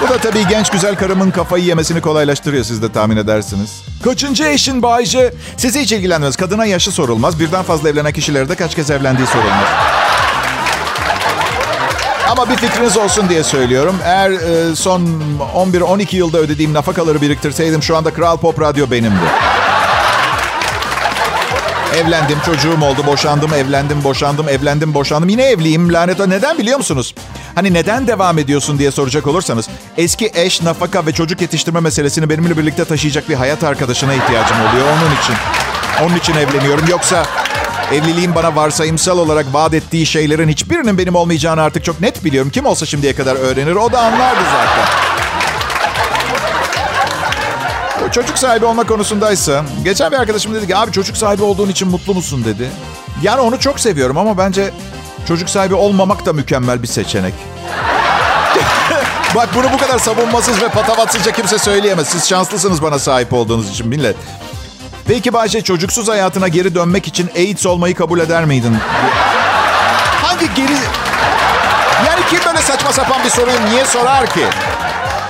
Bu 0.00 0.08
da 0.08 0.18
tabii 0.18 0.46
genç 0.48 0.70
güzel 0.70 0.96
karımın 0.96 1.30
kafayı 1.30 1.64
yemesini 1.64 2.00
kolaylaştırıyor 2.00 2.64
siz 2.64 2.82
de 2.82 2.92
tahmin 2.92 3.16
edersiniz. 3.16 3.70
Kaçıncı 4.04 4.44
eşin 4.44 4.82
Bayce? 4.82 5.34
Sizi 5.56 5.80
hiç 5.80 5.92
ilgilenmez. 5.92 6.36
Kadına 6.36 6.64
yaşı 6.66 6.92
sorulmaz. 6.92 7.40
Birden 7.40 7.62
fazla 7.62 7.88
evlenen 7.88 8.12
kişilerde 8.12 8.54
kaç 8.54 8.74
kez 8.74 8.90
evlendiği 8.90 9.26
sorulmaz. 9.26 9.68
Ama 12.30 12.50
bir 12.50 12.56
fikriniz 12.56 12.96
olsun 12.96 13.28
diye 13.28 13.44
söylüyorum. 13.44 13.96
Eğer 14.04 14.30
e, 14.30 14.76
son 14.76 15.22
11-12 15.54 16.16
yılda 16.16 16.38
ödediğim 16.38 16.74
nafakaları 16.74 17.20
biriktirseydim 17.22 17.82
şu 17.82 17.96
anda 17.96 18.12
Kral 18.12 18.36
Pop 18.36 18.60
Radyo 18.60 18.90
benimdi. 18.90 19.16
Evlendim, 21.96 22.38
çocuğum 22.46 22.78
oldu, 22.82 23.06
boşandım, 23.06 23.54
evlendim, 23.54 24.04
boşandım, 24.04 24.48
evlendim, 24.48 24.94
boşandım. 24.94 25.28
Yine 25.28 25.42
evliyim 25.42 25.92
lanet. 25.92 26.26
Neden 26.26 26.58
biliyor 26.58 26.78
musunuz? 26.78 27.14
Hani 27.56 27.74
neden 27.74 28.06
devam 28.06 28.38
ediyorsun 28.38 28.78
diye 28.78 28.90
soracak 28.90 29.26
olursanız 29.26 29.68
eski 29.96 30.30
eş, 30.34 30.62
nafaka 30.62 31.06
ve 31.06 31.12
çocuk 31.12 31.40
yetiştirme 31.40 31.80
meselesini 31.80 32.30
benimle 32.30 32.58
birlikte 32.58 32.84
taşıyacak 32.84 33.28
bir 33.28 33.34
hayat 33.34 33.64
arkadaşına 33.64 34.14
ihtiyacım 34.14 34.56
oluyor. 34.56 34.86
Onun 34.86 35.22
için. 35.22 35.34
Onun 36.04 36.16
için 36.16 36.34
evleniyorum. 36.34 36.84
Yoksa 36.90 37.26
evliliğin 37.92 38.34
bana 38.34 38.56
varsayımsal 38.56 39.18
olarak 39.18 39.46
vaat 39.52 39.74
ettiği 39.74 40.06
şeylerin 40.06 40.48
hiçbirinin 40.48 40.98
benim 40.98 41.14
olmayacağını 41.14 41.62
artık 41.62 41.84
çok 41.84 42.00
net 42.00 42.24
biliyorum. 42.24 42.50
Kim 42.50 42.66
olsa 42.66 42.86
şimdiye 42.86 43.14
kadar 43.14 43.36
öğrenir 43.36 43.74
o 43.74 43.92
da 43.92 44.00
anlardı 44.00 44.40
zaten. 44.52 45.06
Çocuk 48.10 48.38
sahibi 48.38 48.64
olma 48.64 48.84
konusundaysa 48.84 49.64
geçen 49.84 50.12
bir 50.12 50.16
arkadaşım 50.16 50.54
dedi 50.54 50.66
ki 50.66 50.76
abi 50.76 50.92
çocuk 50.92 51.16
sahibi 51.16 51.42
olduğun 51.42 51.68
için 51.68 51.88
mutlu 51.88 52.14
musun 52.14 52.44
dedi. 52.44 52.70
Yani 53.22 53.40
onu 53.40 53.60
çok 53.60 53.80
seviyorum 53.80 54.18
ama 54.18 54.38
bence 54.38 54.70
çocuk 55.28 55.50
sahibi 55.50 55.74
olmamak 55.74 56.26
da 56.26 56.32
mükemmel 56.32 56.82
bir 56.82 56.88
seçenek. 56.88 57.34
Bak 59.34 59.48
bunu 59.54 59.72
bu 59.72 59.78
kadar 59.78 59.98
savunmasız 59.98 60.62
ve 60.62 60.68
patavatsızca 60.68 61.32
kimse 61.32 61.58
söyleyemez. 61.58 62.08
Siz 62.08 62.28
şanslısınız 62.28 62.82
bana 62.82 62.98
sahip 62.98 63.32
olduğunuz 63.32 63.70
için 63.70 63.88
millet. 63.88 64.16
Peki 65.08 65.32
Bayşe 65.32 65.62
çocuksuz 65.62 66.08
hayatına 66.08 66.48
geri 66.48 66.74
dönmek 66.74 67.06
için 67.06 67.30
AIDS 67.36 67.66
olmayı 67.66 67.94
kabul 67.94 68.20
eder 68.20 68.44
miydin? 68.44 68.76
Hangi 70.22 70.54
geri... 70.54 70.72
Yani 72.06 72.20
kim 72.30 72.38
böyle 72.46 72.58
saçma 72.58 72.92
sapan 72.92 73.24
bir 73.24 73.30
soruyu 73.30 73.66
niye 73.70 73.84
sorar 73.84 74.26
ki? 74.26 74.44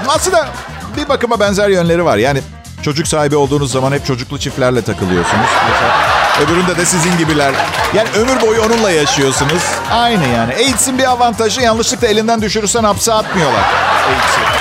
Aslında 0.09 0.49
bir 0.97 1.09
bakıma 1.09 1.41
benzer 1.41 1.69
yönleri 1.69 2.05
var. 2.05 2.17
Yani 2.17 2.41
çocuk 2.83 3.09
sahibi 3.09 3.37
olduğunuz 3.37 3.73
zaman 3.73 3.93
hep 3.93 4.07
çocuklu 4.07 4.39
çiftlerle 4.39 4.83
takılıyorsunuz. 4.83 5.47
Mesela 5.71 6.16
öbüründe 6.45 6.77
de 6.77 6.85
sizin 6.85 7.19
gibiler. 7.19 7.55
Yani 7.95 8.09
ömür 8.17 8.41
boyu 8.41 8.63
onunla 8.63 8.91
yaşıyorsunuz. 8.91 9.63
Aynı 9.93 10.27
yani. 10.29 10.55
AIDS'in 10.55 10.99
bir 10.99 11.11
avantajı 11.11 11.61
yanlışlıkla 11.61 12.09
elinden 12.09 12.43
düşürürsen 12.43 12.85
hapse 12.85 13.13
atmıyorlar. 13.13 13.65
AIDS'i. 14.09 14.57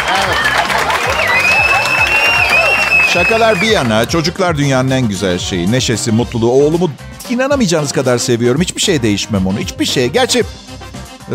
Şakalar 3.13 3.61
bir 3.61 3.67
yana 3.67 4.09
çocuklar 4.09 4.57
dünyanın 4.57 4.91
en 4.91 5.07
güzel 5.07 5.39
şeyi. 5.39 5.71
Neşesi, 5.71 6.11
mutluluğu. 6.11 6.51
Oğlumu 6.51 6.91
inanamayacağınız 7.29 7.91
kadar 7.91 8.17
seviyorum. 8.17 8.61
Hiçbir 8.61 8.81
şey 8.81 9.01
değişmem 9.01 9.47
onu. 9.47 9.59
Hiçbir 9.59 9.85
şey. 9.85 10.07
Gerçi 10.09 10.43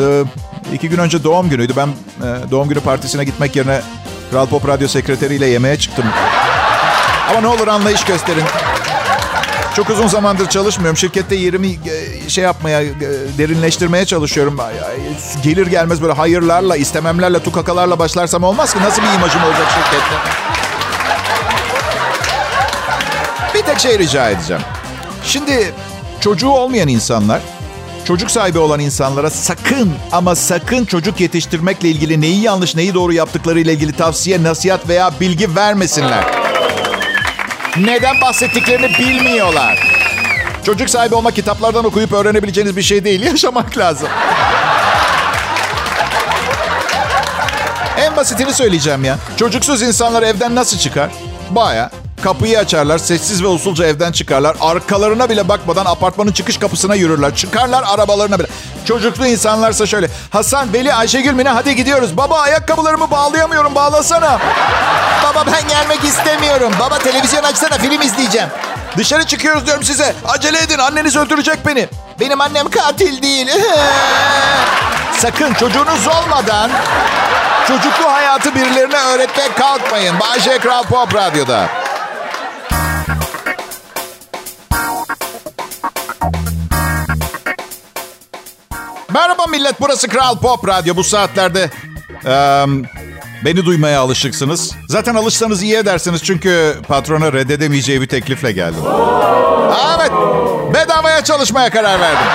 e, 0.00 0.22
iki 0.72 0.88
gün 0.88 0.98
önce 0.98 1.24
doğum 1.24 1.50
günüydü. 1.50 1.72
Ben 1.76 1.88
e, 1.88 2.50
doğum 2.50 2.68
günü 2.68 2.80
partisine 2.80 3.24
gitmek 3.24 3.56
yerine 3.56 3.80
Kral 4.30 4.46
Pop 4.46 4.68
Radyo 4.68 4.88
sekreteriyle 4.88 5.46
yemeğe 5.46 5.78
çıktım. 5.78 6.04
Ama 7.30 7.40
ne 7.40 7.46
olur 7.46 7.68
anlayış 7.68 8.04
gösterin. 8.04 8.44
Çok 9.80 9.90
uzun 9.90 10.06
zamandır 10.06 10.46
çalışmıyorum. 10.46 10.96
Şirkette 10.96 11.34
yerimi 11.34 11.68
e, 11.68 12.30
şey 12.30 12.44
yapmaya, 12.44 12.82
e, 12.82 12.92
derinleştirmeye 13.38 14.06
çalışıyorum. 14.06 14.58
Gelir 15.42 15.66
gelmez 15.66 16.02
böyle 16.02 16.12
hayırlarla, 16.12 16.76
istememlerle, 16.76 17.38
tukakalarla 17.38 17.98
başlarsam 17.98 18.42
olmaz 18.42 18.74
ki. 18.74 18.80
Nasıl 18.80 19.02
bir 19.02 19.06
imajım 19.06 19.44
olacak 19.44 19.66
şirkette? 19.74 20.16
Bir 23.54 23.62
tek 23.62 23.78
şey 23.78 23.98
rica 23.98 24.30
edeceğim. 24.30 24.62
Şimdi 25.24 25.72
çocuğu 26.20 26.50
olmayan 26.50 26.88
insanlar 26.88 27.40
çocuk 28.04 28.30
sahibi 28.30 28.58
olan 28.58 28.80
insanlara 28.80 29.30
sakın 29.30 29.92
ama 30.12 30.34
sakın 30.34 30.84
çocuk 30.84 31.20
yetiştirmekle 31.20 31.88
ilgili 31.88 32.20
neyi 32.20 32.40
yanlış 32.40 32.74
neyi 32.74 32.94
doğru 32.94 33.12
yaptıkları 33.12 33.60
ile 33.60 33.72
ilgili 33.72 33.92
tavsiye, 33.92 34.42
nasihat 34.42 34.88
veya 34.88 35.10
bilgi 35.20 35.56
vermesinler. 35.56 36.39
Neden 37.76 38.20
bahsettiklerini 38.20 38.98
bilmiyorlar. 38.98 39.78
Çocuk 40.66 40.90
sahibi 40.90 41.14
olmak 41.14 41.34
kitaplardan 41.34 41.84
okuyup 41.84 42.12
öğrenebileceğiniz 42.12 42.76
bir 42.76 42.82
şey 42.82 43.04
değil. 43.04 43.22
Yaşamak 43.26 43.78
lazım. 43.78 44.08
En 47.98 48.16
basitini 48.16 48.52
söyleyeceğim 48.52 49.04
ya. 49.04 49.18
Çocuksuz 49.36 49.82
insanlar 49.82 50.22
evden 50.22 50.54
nasıl 50.54 50.78
çıkar? 50.78 51.10
Baya 51.50 51.90
kapıyı 52.22 52.58
açarlar, 52.58 52.98
sessiz 52.98 53.42
ve 53.42 53.46
usulca 53.46 53.86
evden 53.86 54.12
çıkarlar. 54.12 54.56
Arkalarına 54.60 55.28
bile 55.30 55.48
bakmadan 55.48 55.84
apartmanın 55.86 56.32
çıkış 56.32 56.56
kapısına 56.58 56.94
yürürler. 56.94 57.34
Çıkarlar 57.34 57.84
arabalarına 57.94 58.38
bile. 58.38 58.46
Çocuklu 58.84 59.26
insanlarsa 59.26 59.86
şöyle. 59.86 60.08
Hasan, 60.30 60.72
Veli, 60.72 60.94
Ayşegül, 60.94 61.32
Mine 61.32 61.48
hadi 61.48 61.76
gidiyoruz. 61.76 62.16
Baba 62.16 62.40
ayakkabılarımı 62.40 63.10
bağlayamıyorum 63.10 63.74
bağlasana. 63.74 64.38
Baba 65.40 65.52
ben 65.52 65.68
gelmek 65.68 66.04
istemiyorum. 66.04 66.72
Baba 66.80 66.98
televizyon 66.98 67.42
açsana 67.42 67.78
film 67.78 68.02
izleyeceğim. 68.02 68.48
Dışarı 68.96 69.26
çıkıyoruz 69.26 69.66
diyorum 69.66 69.84
size. 69.84 70.14
Acele 70.28 70.58
edin 70.58 70.78
anneniz 70.78 71.16
öldürecek 71.16 71.66
beni. 71.66 71.88
Benim 72.20 72.40
annem 72.40 72.70
katil 72.70 73.22
değil. 73.22 73.48
Sakın 75.18 75.54
çocuğunuz 75.54 76.06
olmadan 76.06 76.70
çocuklu 77.68 78.12
hayatı 78.12 78.54
birilerine 78.54 78.96
öğretmeye 78.96 79.52
kalkmayın. 79.52 80.20
Bayşe 80.20 80.58
Kral 80.58 80.82
Pop 80.82 81.14
Radyo'da. 81.14 81.68
Merhaba 89.08 89.46
millet, 89.46 89.80
burası 89.80 90.08
Kral 90.08 90.38
Pop 90.38 90.68
Radyo. 90.68 90.96
Bu 90.96 91.04
saatlerde 91.04 91.70
e, 92.26 92.66
beni 93.44 93.64
duymaya 93.66 94.00
alışıksınız. 94.00 94.72
Zaten 94.88 95.14
alışsanız 95.14 95.62
iyi 95.62 95.76
edersiniz 95.76 96.22
çünkü 96.24 96.76
patrona 96.88 97.32
reddedemeyeceği 97.32 98.00
bir 98.00 98.06
teklifle 98.06 98.52
geldim. 98.52 98.82
Evet, 99.98 100.10
bedavaya 100.74 101.24
çalışmaya 101.24 101.70
karar 101.70 102.00
verdim. 102.00 102.26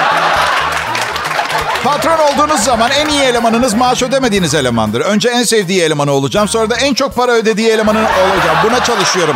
Patron 1.83 2.17
olduğunuz 2.17 2.59
zaman 2.59 2.91
en 2.91 3.09
iyi 3.09 3.21
elemanınız 3.21 3.73
maaş 3.73 4.03
ödemediğiniz 4.03 4.53
elemandır. 4.55 5.01
Önce 5.01 5.29
en 5.29 5.43
sevdiği 5.43 5.81
elemanı 5.81 6.11
olacağım. 6.11 6.47
Sonra 6.47 6.69
da 6.69 6.75
en 6.75 6.93
çok 6.93 7.15
para 7.15 7.31
ödediği 7.31 7.69
elemanı 7.69 7.97
olacağım. 7.99 8.57
Buna 8.63 8.83
çalışıyorum. 8.83 9.35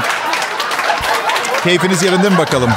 Keyfiniz 1.63 2.03
yerinde 2.03 2.29
mi 2.29 2.37
bakalım? 2.37 2.69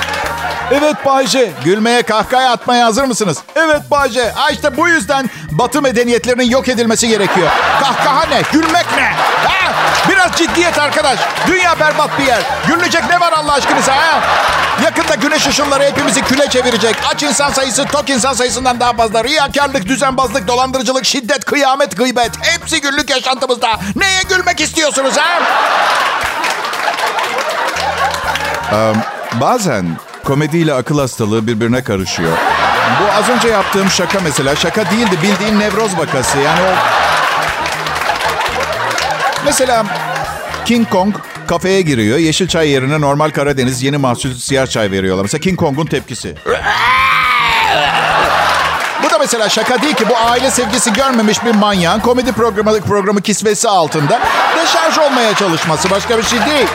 Evet 0.73 1.07
Bayce. 1.07 1.53
Gülmeye 1.65 2.03
kahkaha 2.03 2.51
atmaya 2.51 2.87
hazır 2.87 3.05
mısınız? 3.05 3.39
Evet 3.57 3.91
Bayce. 3.91 4.31
Ha 4.35 4.51
işte 4.51 4.77
bu 4.77 4.89
yüzden 4.89 5.31
batı 5.51 5.83
medeniyetlerinin 5.83 6.51
yok 6.51 6.69
edilmesi 6.69 7.09
gerekiyor. 7.09 7.49
Kahkaha 7.81 8.27
ne? 8.27 8.43
Gülmek 8.53 8.87
ne? 8.97 9.13
Ha? 9.47 9.73
Biraz 10.09 10.33
ciddiyet 10.33 10.79
arkadaş. 10.79 11.19
Dünya 11.47 11.81
berbat 11.81 12.19
bir 12.19 12.27
yer. 12.27 12.43
Gülünecek 12.67 13.03
ne 13.11 13.21
var 13.21 13.33
Allah 13.33 13.53
aşkınıza 13.53 13.97
ha? 13.97 14.21
Yakında 14.85 15.15
güneş 15.15 15.47
ışınları 15.47 15.85
hepimizi 15.85 16.23
küle 16.23 16.49
çevirecek. 16.49 16.97
Aç 17.15 17.23
insan 17.23 17.51
sayısı 17.51 17.85
tok 17.85 18.11
insan 18.11 18.33
sayısından 18.33 18.81
daha 18.81 18.93
fazla. 18.93 19.25
Riyakarlık, 19.25 19.87
düzenbazlık, 19.87 20.49
dolandırıcılık, 20.49 21.05
şiddet, 21.05 21.45
kıyamet, 21.45 21.97
gıybet. 21.97 22.31
Hepsi 22.41 22.81
günlük 22.81 23.11
yaşantımızda. 23.11 23.69
Neye 23.97 24.23
gülmek 24.29 24.61
istiyorsunuz 24.61 25.15
ha? 25.17 25.43
Um, 28.73 28.97
bazen 29.41 29.87
komediyle 30.25 30.75
akıl 30.75 30.99
hastalığı 30.99 31.47
birbirine 31.47 31.85
karışıyor. 31.85 32.33
Bu 33.01 33.13
az 33.19 33.29
önce 33.29 33.49
yaptığım 33.49 33.91
şaka 33.91 34.21
mesela. 34.21 34.57
Şaka 34.57 34.91
değildi 34.91 35.19
bildiğin 35.23 35.61
nevroz 35.61 35.99
vakası. 35.99 36.39
Yani 36.39 36.61
o... 36.61 36.73
Mesela 39.45 39.85
King 40.65 40.91
Kong 40.91 41.15
kafeye 41.47 41.83
giriyor. 41.83 42.19
Yeşil 42.19 42.49
çay 42.49 42.69
yerine 42.69 43.01
normal 43.01 43.31
Karadeniz 43.31 43.83
yeni 43.83 43.97
mahsul 43.97 44.35
siyah 44.35 44.67
çay 44.67 44.91
veriyorlar. 44.91 45.23
Mesela 45.23 45.41
King 45.41 45.59
Kong'un 45.59 45.87
tepkisi. 45.87 46.35
Bu 49.03 49.11
da 49.11 49.19
mesela 49.19 49.49
şaka 49.49 49.83
değil 49.83 49.95
ki. 49.95 50.09
Bu 50.09 50.17
aile 50.17 50.51
sevgisi 50.51 50.93
görmemiş 50.93 51.45
bir 51.45 51.55
manyağın 51.55 52.01
komedi 52.01 52.33
programı, 52.33 52.81
programı 52.81 53.23
kisvesi 53.23 53.69
altında 53.69 54.21
deşarj 54.57 54.99
olmaya 54.99 55.35
çalışması. 55.35 55.91
Başka 55.91 56.19
bir 56.19 56.23
şey 56.23 56.39
değil. 56.39 56.67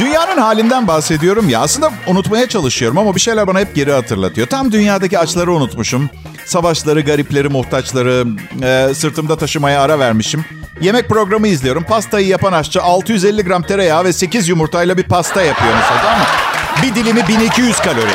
Dünyanın 0.00 0.38
halinden 0.38 0.86
bahsediyorum 0.86 1.48
ya. 1.48 1.60
Aslında 1.60 1.90
unutmaya 2.06 2.48
çalışıyorum 2.48 2.98
ama 2.98 3.14
bir 3.14 3.20
şeyler 3.20 3.46
bana 3.46 3.60
hep 3.60 3.74
geri 3.74 3.92
hatırlatıyor. 3.92 4.46
Tam 4.46 4.72
dünyadaki 4.72 5.18
açları 5.18 5.52
unutmuşum. 5.52 6.10
Savaşları, 6.46 7.00
garipleri, 7.00 7.48
muhtaçları 7.48 8.26
e, 8.62 8.94
sırtımda 8.94 9.36
taşımaya 9.36 9.82
ara 9.82 9.98
vermişim. 9.98 10.44
Yemek 10.80 11.08
programı 11.08 11.48
izliyorum. 11.48 11.84
Pastayı 11.84 12.26
yapan 12.26 12.52
aşçı 12.52 12.82
650 12.82 13.44
gram 13.44 13.62
tereyağı 13.62 14.04
ve 14.04 14.12
8 14.12 14.48
yumurtayla 14.48 14.96
bir 14.96 15.04
pasta 15.04 15.42
yapıyor 15.42 15.74
mesela 15.74 16.16
mı? 16.16 16.24
Bir 16.82 16.94
dilimi 16.94 17.28
1200 17.28 17.78
kalori. 17.78 18.10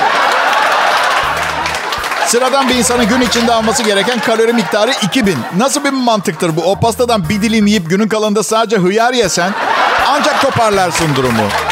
Sıradan 2.25 2.69
bir 2.69 2.75
insanın 2.75 3.07
gün 3.07 3.21
içinde 3.21 3.53
alması 3.53 3.83
gereken 3.83 4.19
kalori 4.19 4.53
miktarı 4.53 4.91
2000. 5.03 5.37
Nasıl 5.57 5.83
bir 5.83 5.89
mantıktır 5.89 6.55
bu? 6.55 6.61
O 6.61 6.79
pastadan 6.79 7.29
bir 7.29 7.41
dilim 7.41 7.67
yiyip 7.67 7.89
günün 7.89 8.07
kalanında 8.07 8.43
sadece 8.43 8.77
hıyar 8.77 9.13
yesen 9.13 9.53
ancak 10.07 10.41
toparlarsın 10.41 11.15
durumu. 11.15 11.70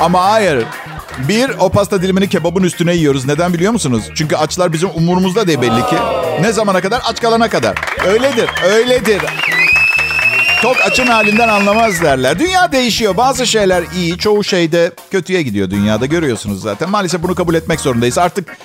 Ama 0.00 0.24
hayır. 0.24 0.64
Bir, 1.28 1.50
o 1.58 1.68
pasta 1.68 2.02
dilimini 2.02 2.28
kebabın 2.28 2.62
üstüne 2.62 2.94
yiyoruz. 2.94 3.26
Neden 3.26 3.54
biliyor 3.54 3.72
musunuz? 3.72 4.04
Çünkü 4.14 4.36
açlar 4.36 4.72
bizim 4.72 4.90
umurumuzda 4.94 5.46
değil 5.46 5.60
belli 5.60 5.86
ki. 5.86 5.96
Ne 6.40 6.52
zamana 6.52 6.80
kadar? 6.80 7.02
Aç 7.04 7.20
kalana 7.20 7.48
kadar. 7.48 7.76
Öyledir, 8.06 8.50
öyledir. 8.64 9.22
Tok 10.62 10.76
açın 10.80 11.06
halinden 11.06 11.48
anlamaz 11.48 12.02
derler. 12.02 12.38
Dünya 12.38 12.72
değişiyor. 12.72 13.16
Bazı 13.16 13.46
şeyler 13.46 13.84
iyi, 13.94 14.18
çoğu 14.18 14.44
şeyde 14.44 14.92
kötüye 15.10 15.42
gidiyor 15.42 15.70
dünyada. 15.70 16.06
Görüyorsunuz 16.06 16.62
zaten. 16.62 16.90
Maalesef 16.90 17.22
bunu 17.22 17.34
kabul 17.34 17.54
etmek 17.54 17.80
zorundayız. 17.80 18.18
Artık 18.18 18.56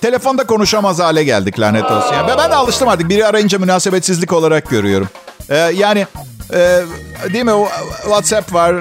telefonda 0.00 0.46
konuşamaz 0.46 0.98
hale 0.98 1.24
geldik 1.24 1.60
lanet 1.60 1.84
olsun. 1.84 2.14
Yani 2.14 2.28
ben 2.38 2.50
de 2.50 2.54
alıştım 2.54 2.88
artık. 2.88 3.08
Biri 3.08 3.26
arayınca 3.26 3.58
münasebetsizlik 3.58 4.32
olarak 4.32 4.70
görüyorum. 4.70 5.08
Ee, 5.50 5.56
yani 5.56 6.06
e, 6.54 6.80
değil 7.32 7.44
mi? 7.44 7.52
WhatsApp 8.02 8.54
var, 8.54 8.74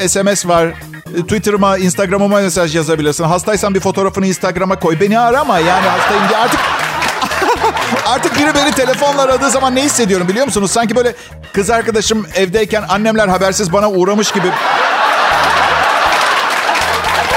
e, 0.00 0.08
SMS 0.08 0.46
var. 0.46 0.74
Twitter'ıma, 1.16 1.78
Instagram'ıma 1.78 2.40
mesaj 2.40 2.76
yazabilirsin. 2.76 3.24
Hastaysan 3.24 3.74
bir 3.74 3.80
fotoğrafını 3.80 4.26
Instagram'a 4.26 4.78
koy. 4.78 5.00
Beni 5.00 5.18
arama 5.18 5.58
yani 5.58 5.86
hastayım 5.88 6.28
diye. 6.28 6.38
Artık 6.38 6.60
Artık 8.06 8.38
biri 8.38 8.54
beni 8.54 8.70
telefonla 8.70 9.22
aradığı 9.22 9.50
zaman 9.50 9.74
ne 9.74 9.82
hissediyorum 9.84 10.28
biliyor 10.28 10.46
musunuz? 10.46 10.70
Sanki 10.70 10.96
böyle 10.96 11.14
kız 11.52 11.70
arkadaşım 11.70 12.26
evdeyken 12.34 12.84
annemler 12.88 13.28
habersiz 13.28 13.72
bana 13.72 13.90
uğramış 13.90 14.32
gibi. 14.32 14.46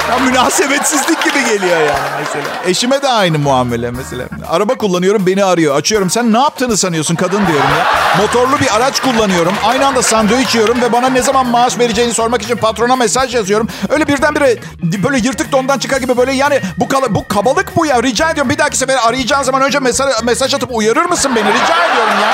Ya 0.10 0.18
münasebetsizlik 0.20 1.24
gibi 1.24 1.46
geliyor 1.46 1.78
yani 1.80 2.10
mesela. 2.20 2.46
Eşime 2.66 3.02
de 3.02 3.10
aynı 3.10 3.40
muamele 3.40 3.92
mesela. 3.92 4.24
Araba 4.50 4.76
kullanıyorum 4.76 5.26
beni 5.28 5.44
arıyor. 5.44 5.76
Açıyorum 5.76 6.10
sen 6.10 6.34
ne 6.34 6.40
yaptığını 6.40 6.78
sanıyorsun 6.78 7.16
kadın 7.16 7.48
diyorum 7.48 7.70
ya. 7.80 7.86
Motorlu 8.22 8.60
bir 8.60 8.76
araç 8.76 9.00
kullanıyorum. 9.00 9.54
Aynı 9.66 9.88
anda 9.88 10.02
sandviç 10.02 10.56
yiyorum 10.56 10.82
ve 10.82 10.92
bana 10.94 11.10
ne 11.10 11.22
zaman 11.22 11.46
maaş 11.48 11.80
vereceğini 11.80 12.14
sormak 12.14 12.42
için 12.42 12.56
patrona 12.58 12.96
mesaj 12.96 13.36
yazıyorum. 13.36 13.68
Öyle 13.90 14.08
birdenbire 14.08 14.58
böyle 14.84 15.18
yırtık 15.18 15.52
dondan 15.52 15.80
çıkar 15.80 15.98
gibi 15.98 16.18
böyle 16.18 16.32
yani 16.34 16.62
bu, 16.78 16.88
kala, 16.88 17.16
bu 17.16 17.28
kabalık 17.28 17.76
bu 17.76 17.86
ya. 17.86 18.04
Rica 18.04 18.30
ediyorum 18.30 18.50
bir 18.50 18.58
dahaki 18.58 18.78
sefer 18.78 18.98
arayacağın 19.08 19.44
zaman 19.44 19.62
önce 19.62 19.80
mesaj, 19.80 20.24
mesaj 20.24 20.54
atıp 20.54 20.70
uyarır 20.74 21.06
mısın 21.06 21.32
beni? 21.36 21.48
Rica 21.54 21.86
ediyorum 21.86 22.14
ya. 22.22 22.34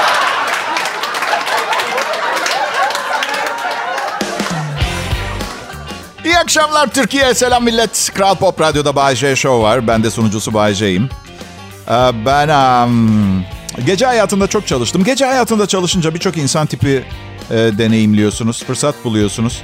İyi 6.28 6.38
akşamlar 6.38 6.88
Türkiye. 6.88 7.34
Selam 7.34 7.64
millet. 7.64 8.12
Kral 8.14 8.36
Pop 8.36 8.62
Radyo'da 8.62 8.96
Bay 8.96 9.16
Show 9.16 9.62
var. 9.62 9.88
Ben 9.88 10.04
de 10.04 10.12
sunucusu 10.12 10.54
Bay. 10.54 10.74
Ee, 10.96 11.06
ben 12.26 12.50
gece 13.86 14.06
hayatında 14.06 14.48
çok 14.48 14.68
çalıştım. 14.68 15.04
Gece 15.04 15.26
hayatında 15.26 15.68
çalışınca 15.68 16.14
birçok 16.14 16.38
insan 16.38 16.68
tipi 16.68 17.06
e, 17.52 17.56
deneyimliyorsunuz. 17.56 18.64
Fırsat 18.64 18.96
buluyorsunuz. 19.04 19.62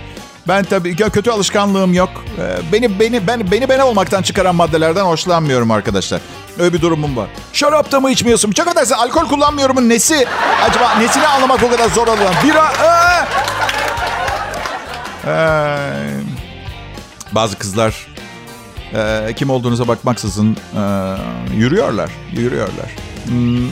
Ben 0.48 0.64
tabii 0.64 0.96
kötü 0.96 1.32
alışkanlığım 1.32 1.94
yok. 1.94 2.10
Ee, 2.40 2.72
beni 2.72 3.00
beni 3.00 3.28
ben 3.28 3.52
beni 3.52 3.70
ben 3.70 3.80
olmaktan 3.80 4.22
çıkaran 4.22 4.56
maddelerden 4.56 5.04
hoşlanmıyorum 5.04 5.72
arkadaşlar. 5.72 6.22
Öyle 6.60 6.74
bir 6.74 6.82
durumum 6.82 7.18
var. 7.18 7.28
Şarap 7.54 7.92
da 7.92 8.00
mı 8.00 8.12
içmiyorsun? 8.12 8.52
Çok 8.52 8.68
affedersin 8.68 8.96
alkol 8.96 9.28
kullanmıyorumun 9.28 9.90
nesi? 9.90 10.28
Acaba 10.64 10.96
nesini 10.96 11.28
anlamak 11.28 11.64
o 11.64 11.70
kadar 11.70 11.90
zor 11.90 12.08
olan? 12.08 12.34
Bira... 12.44 12.72
Ee! 12.84 13.44
Ee, 15.28 16.33
bazı 17.36 17.58
kızlar 17.58 18.08
e, 18.94 19.34
kim 19.36 19.50
olduğunuza 19.50 19.88
bakmaksızın 19.88 20.58
e, 20.76 20.84
yürüyorlar, 21.56 22.12
yürüyorlar. 22.32 22.92
Hmm, 23.26 23.70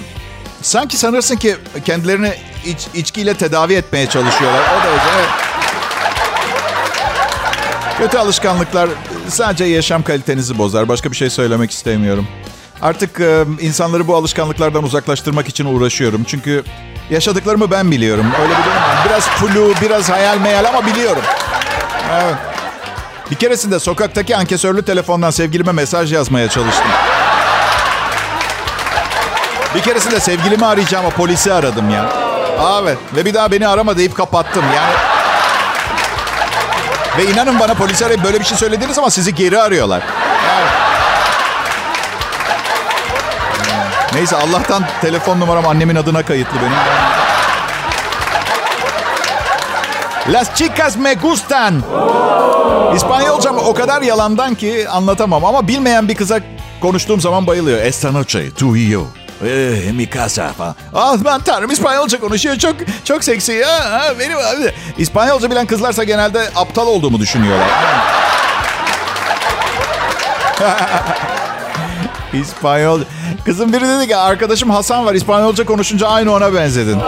sanki 0.62 0.98
sanırsın 0.98 1.36
ki 1.36 1.56
kendilerini 1.86 2.34
iç, 2.66 2.88
içkiyle 2.94 3.34
tedavi 3.34 3.74
etmeye 3.74 4.08
çalışıyorlar. 4.08 4.62
O 4.62 4.84
derece 4.84 5.06
evet. 5.18 5.30
Kötü 7.98 8.18
alışkanlıklar 8.18 8.90
sadece 9.28 9.64
yaşam 9.64 10.04
kalitenizi 10.04 10.58
bozar. 10.58 10.88
Başka 10.88 11.12
bir 11.12 11.16
şey 11.18 11.30
söylemek 11.30 11.72
istemiyorum. 11.72 12.28
Artık 12.82 13.20
e, 13.20 13.46
insanları 13.60 14.08
bu 14.08 14.16
alışkanlıklardan 14.16 14.84
uzaklaştırmak 14.84 15.48
için 15.48 15.66
uğraşıyorum. 15.66 16.24
Çünkü 16.24 16.64
yaşadıklarımı 17.10 17.72
ben 17.72 17.92
biliyorum. 17.92 18.26
Öyle 18.42 18.52
bir 18.52 18.64
durum. 18.64 18.82
Biraz 19.06 19.28
flu, 19.28 19.74
biraz 19.82 20.10
hayal 20.10 20.38
meyal 20.38 20.66
ama 20.66 20.86
biliyorum. 20.86 21.24
Evet. 22.14 22.36
Bir 23.32 23.36
keresinde 23.36 23.80
sokaktaki 23.80 24.38
ankesörlü 24.38 24.86
telefondan 24.86 25.30
sevgilime 25.30 25.72
mesaj 25.72 26.14
yazmaya 26.14 26.50
çalıştım. 26.50 26.92
Bir 29.76 29.82
keresinde 29.82 30.20
sevgilimi 30.20 30.66
arayacağım 30.66 31.06
ama 31.06 31.16
polisi 31.16 31.54
aradım 31.54 31.90
ya. 31.90 32.06
Evet. 32.82 32.98
Ve 33.16 33.26
bir 33.26 33.34
daha 33.34 33.52
beni 33.52 33.68
arama 33.68 33.98
deyip 33.98 34.16
kapattım. 34.16 34.64
Yani 34.76 34.94
ve 37.18 37.32
inanın 37.32 37.60
bana 37.60 37.74
polis 37.74 38.04
arayıp 38.04 38.24
böyle 38.24 38.40
bir 38.40 38.46
şey 38.46 38.58
söylediniz 38.58 38.98
ama 38.98 39.10
sizi 39.10 39.36
geri 39.36 39.62
arıyorlar. 39.62 40.04
Neyse 44.14 44.36
Allah'tan 44.36 44.84
telefon 45.02 45.40
numaram 45.40 45.68
annemin 45.68 45.96
adına 45.96 46.26
kayıtlı 46.26 46.58
benim. 46.62 46.78
Las 50.34 50.56
chicas 50.56 50.98
me 50.98 51.14
gustan. 51.14 51.82
İspanyolcam 52.96 53.58
o 53.58 53.74
kadar 53.74 54.02
yalandan 54.02 54.56
ki 54.56 54.90
anlatamam 54.90 55.46
ama 55.46 55.68
bilmeyen 55.68 56.08
bir 56.08 56.16
kıza 56.16 56.40
konuştuğum 56.82 57.22
zaman 57.22 57.48
bayılıyor. 57.48 57.82
Esta 57.82 58.12
noche 58.12 58.52
tu 58.52 58.78
y 58.78 58.90
yo. 58.90 59.04
Eh, 59.46 59.92
mi 59.94 60.10
casa 60.10 60.54
falan. 60.54 60.76
Ah 60.96 61.18
ben 61.26 61.42
tanrım 61.42 61.72
İspanyolca 61.72 62.20
konuşuyor. 62.20 62.56
Çok 62.56 62.76
çok 63.06 63.24
seksi. 63.24 63.54
ya. 63.54 63.92
ha, 63.92 64.14
benim 64.20 64.38
abi. 64.38 64.74
İspanyolca 64.98 65.52
bilen 65.52 65.66
kızlarsa 65.66 66.04
genelde 66.04 66.50
aptal 66.56 66.88
olduğumu 66.88 67.20
düşünüyorlar. 67.20 67.68
İspanyol. 72.34 73.02
Kızım 73.46 73.74
biri 73.74 73.88
dedi 73.88 74.08
ki 74.08 74.18
arkadaşım 74.18 74.70
Hasan 74.70 75.06
var 75.06 75.14
İspanyolca 75.14 75.66
konuşunca 75.66 76.08
aynı 76.08 76.34
ona 76.34 76.54
benzedin. 76.54 77.00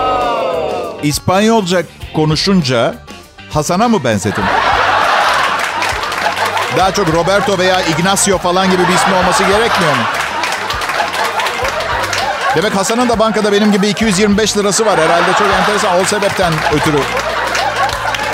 İspanyolca 1.03 1.83
konuşunca 2.15 2.95
Hasan'a 3.53 3.87
mı 3.87 4.03
benzedim? 4.03 4.43
Daha 6.77 6.91
çok 6.93 7.13
Roberto 7.13 7.57
veya 7.57 7.81
Ignacio 7.81 8.37
falan 8.37 8.71
gibi 8.71 8.87
bir 8.87 8.93
ismi 8.93 9.15
olması 9.15 9.43
gerekmiyor 9.43 9.91
mu? 9.95 10.03
Demek 12.55 12.75
Hasan'ın 12.75 13.09
da 13.09 13.19
bankada 13.19 13.51
benim 13.51 13.71
gibi 13.71 13.87
225 13.87 14.57
lirası 14.57 14.85
var 14.85 14.99
herhalde. 14.99 15.33
Çok 15.39 15.47
enteresan 15.59 15.99
o 15.99 16.03
sebepten 16.05 16.53
ötürü. 16.73 16.99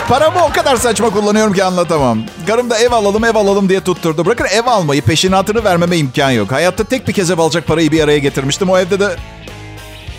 Paramı 0.07 0.43
o 0.45 0.51
kadar 0.51 0.75
saçma 0.75 1.09
kullanıyorum 1.09 1.53
ki 1.53 1.63
anlatamam. 1.63 2.19
Karım 2.47 2.69
da 2.69 2.77
ev 2.77 2.91
alalım 2.91 3.25
ev 3.25 3.35
alalım 3.35 3.69
diye 3.69 3.81
tutturdu. 3.81 4.25
Bırakın 4.25 4.45
ev 4.45 4.65
almayı 4.67 5.01
peşinatını 5.01 5.63
vermeme 5.63 5.97
imkan 5.97 6.31
yok. 6.31 6.51
Hayatta 6.51 6.83
tek 6.83 7.07
bir 7.07 7.13
kez 7.13 7.31
ev 7.31 7.37
alacak 7.39 7.67
parayı 7.67 7.91
bir 7.91 8.03
araya 8.03 8.19
getirmiştim. 8.19 8.69
O 8.69 8.77
evde 8.77 8.99
de 8.99 9.15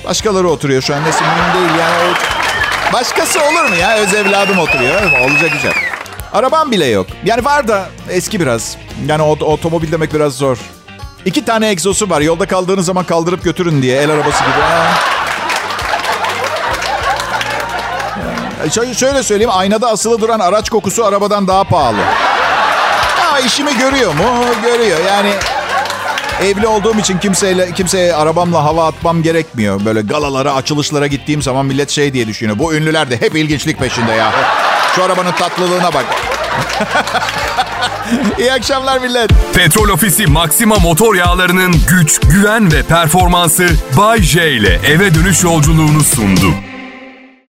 başkaları 0.04 0.48
oturuyor 0.48 0.83
şu 0.83 0.94
an. 0.94 1.04
Nesi 1.04 1.22
mühim 1.24 1.54
değil 1.54 1.78
yani. 1.80 2.14
Başkası 2.92 3.40
olur 3.42 3.64
mu 3.68 3.76
ya? 3.76 3.96
Öz 3.96 4.14
evladım 4.14 4.59
oturuyor. 4.59 5.02
Olacak 5.20 5.52
güzel. 5.52 5.89
Arabam 6.33 6.71
bile 6.71 6.87
yok. 6.87 7.07
Yani 7.25 7.45
var 7.45 7.69
da 7.69 7.88
eski 8.11 8.40
biraz. 8.40 8.77
Yani 9.07 9.23
ot- 9.23 9.43
otomobil 9.45 9.93
demek 9.93 10.14
biraz 10.14 10.33
zor. 10.35 10.59
İki 11.25 11.45
tane 11.45 11.69
egzosu 11.69 12.11
var. 12.11 12.21
Yolda 12.21 12.47
kaldığınız 12.47 12.87
zaman 12.87 13.05
kaldırıp 13.05 13.45
götürün 13.45 13.83
diye. 13.83 14.03
El 14.03 14.11
arabası 14.11 14.38
gibi. 14.45 14.51
Ha. 14.51 14.87
Şöyle, 18.95 19.23
söyleyeyim. 19.23 19.51
Aynada 19.55 19.88
asılı 19.90 20.21
duran 20.21 20.40
araç 20.40 20.71
kokusu 20.71 21.05
arabadan 21.05 21.49
daha 21.49 21.64
pahalı. 21.64 21.97
Ha, 23.16 23.38
işimi 23.40 23.79
görüyor 23.79 24.14
mu? 24.14 24.25
Görüyor. 24.62 24.99
Yani 25.09 25.31
evli 26.43 26.66
olduğum 26.66 26.99
için 26.99 27.19
kimseyle 27.19 27.73
kimseye 27.73 28.14
arabamla 28.14 28.64
hava 28.64 28.87
atmam 28.87 29.23
gerekmiyor. 29.23 29.85
Böyle 29.85 30.01
galalara, 30.01 30.55
açılışlara 30.55 31.07
gittiğim 31.07 31.43
zaman 31.43 31.66
millet 31.66 31.90
şey 31.90 32.12
diye 32.12 32.27
düşünüyor. 32.27 32.59
Bu 32.59 32.75
ünlüler 32.75 33.11
de 33.11 33.21
hep 33.21 33.35
ilginçlik 33.37 33.79
peşinde 33.79 34.12
ya. 34.12 34.33
Şu 34.94 35.05
arabanın 35.05 35.33
tatlılığına 35.33 35.92
bak. 35.92 36.05
İyi 38.38 38.53
akşamlar 38.53 38.98
millet. 38.98 39.31
Petrol 39.55 39.88
Ofisi 39.88 40.26
Maxima 40.26 40.79
motor 40.79 41.14
yağlarının 41.14 41.74
güç, 41.88 42.20
güven 42.20 42.72
ve 42.72 42.83
performansı 42.83 43.68
Bay 43.96 44.22
J 44.22 44.53
ile 44.53 44.81
eve 44.87 45.14
dönüş 45.14 45.44
yolculuğunu 45.44 46.05
sundu. 46.05 46.55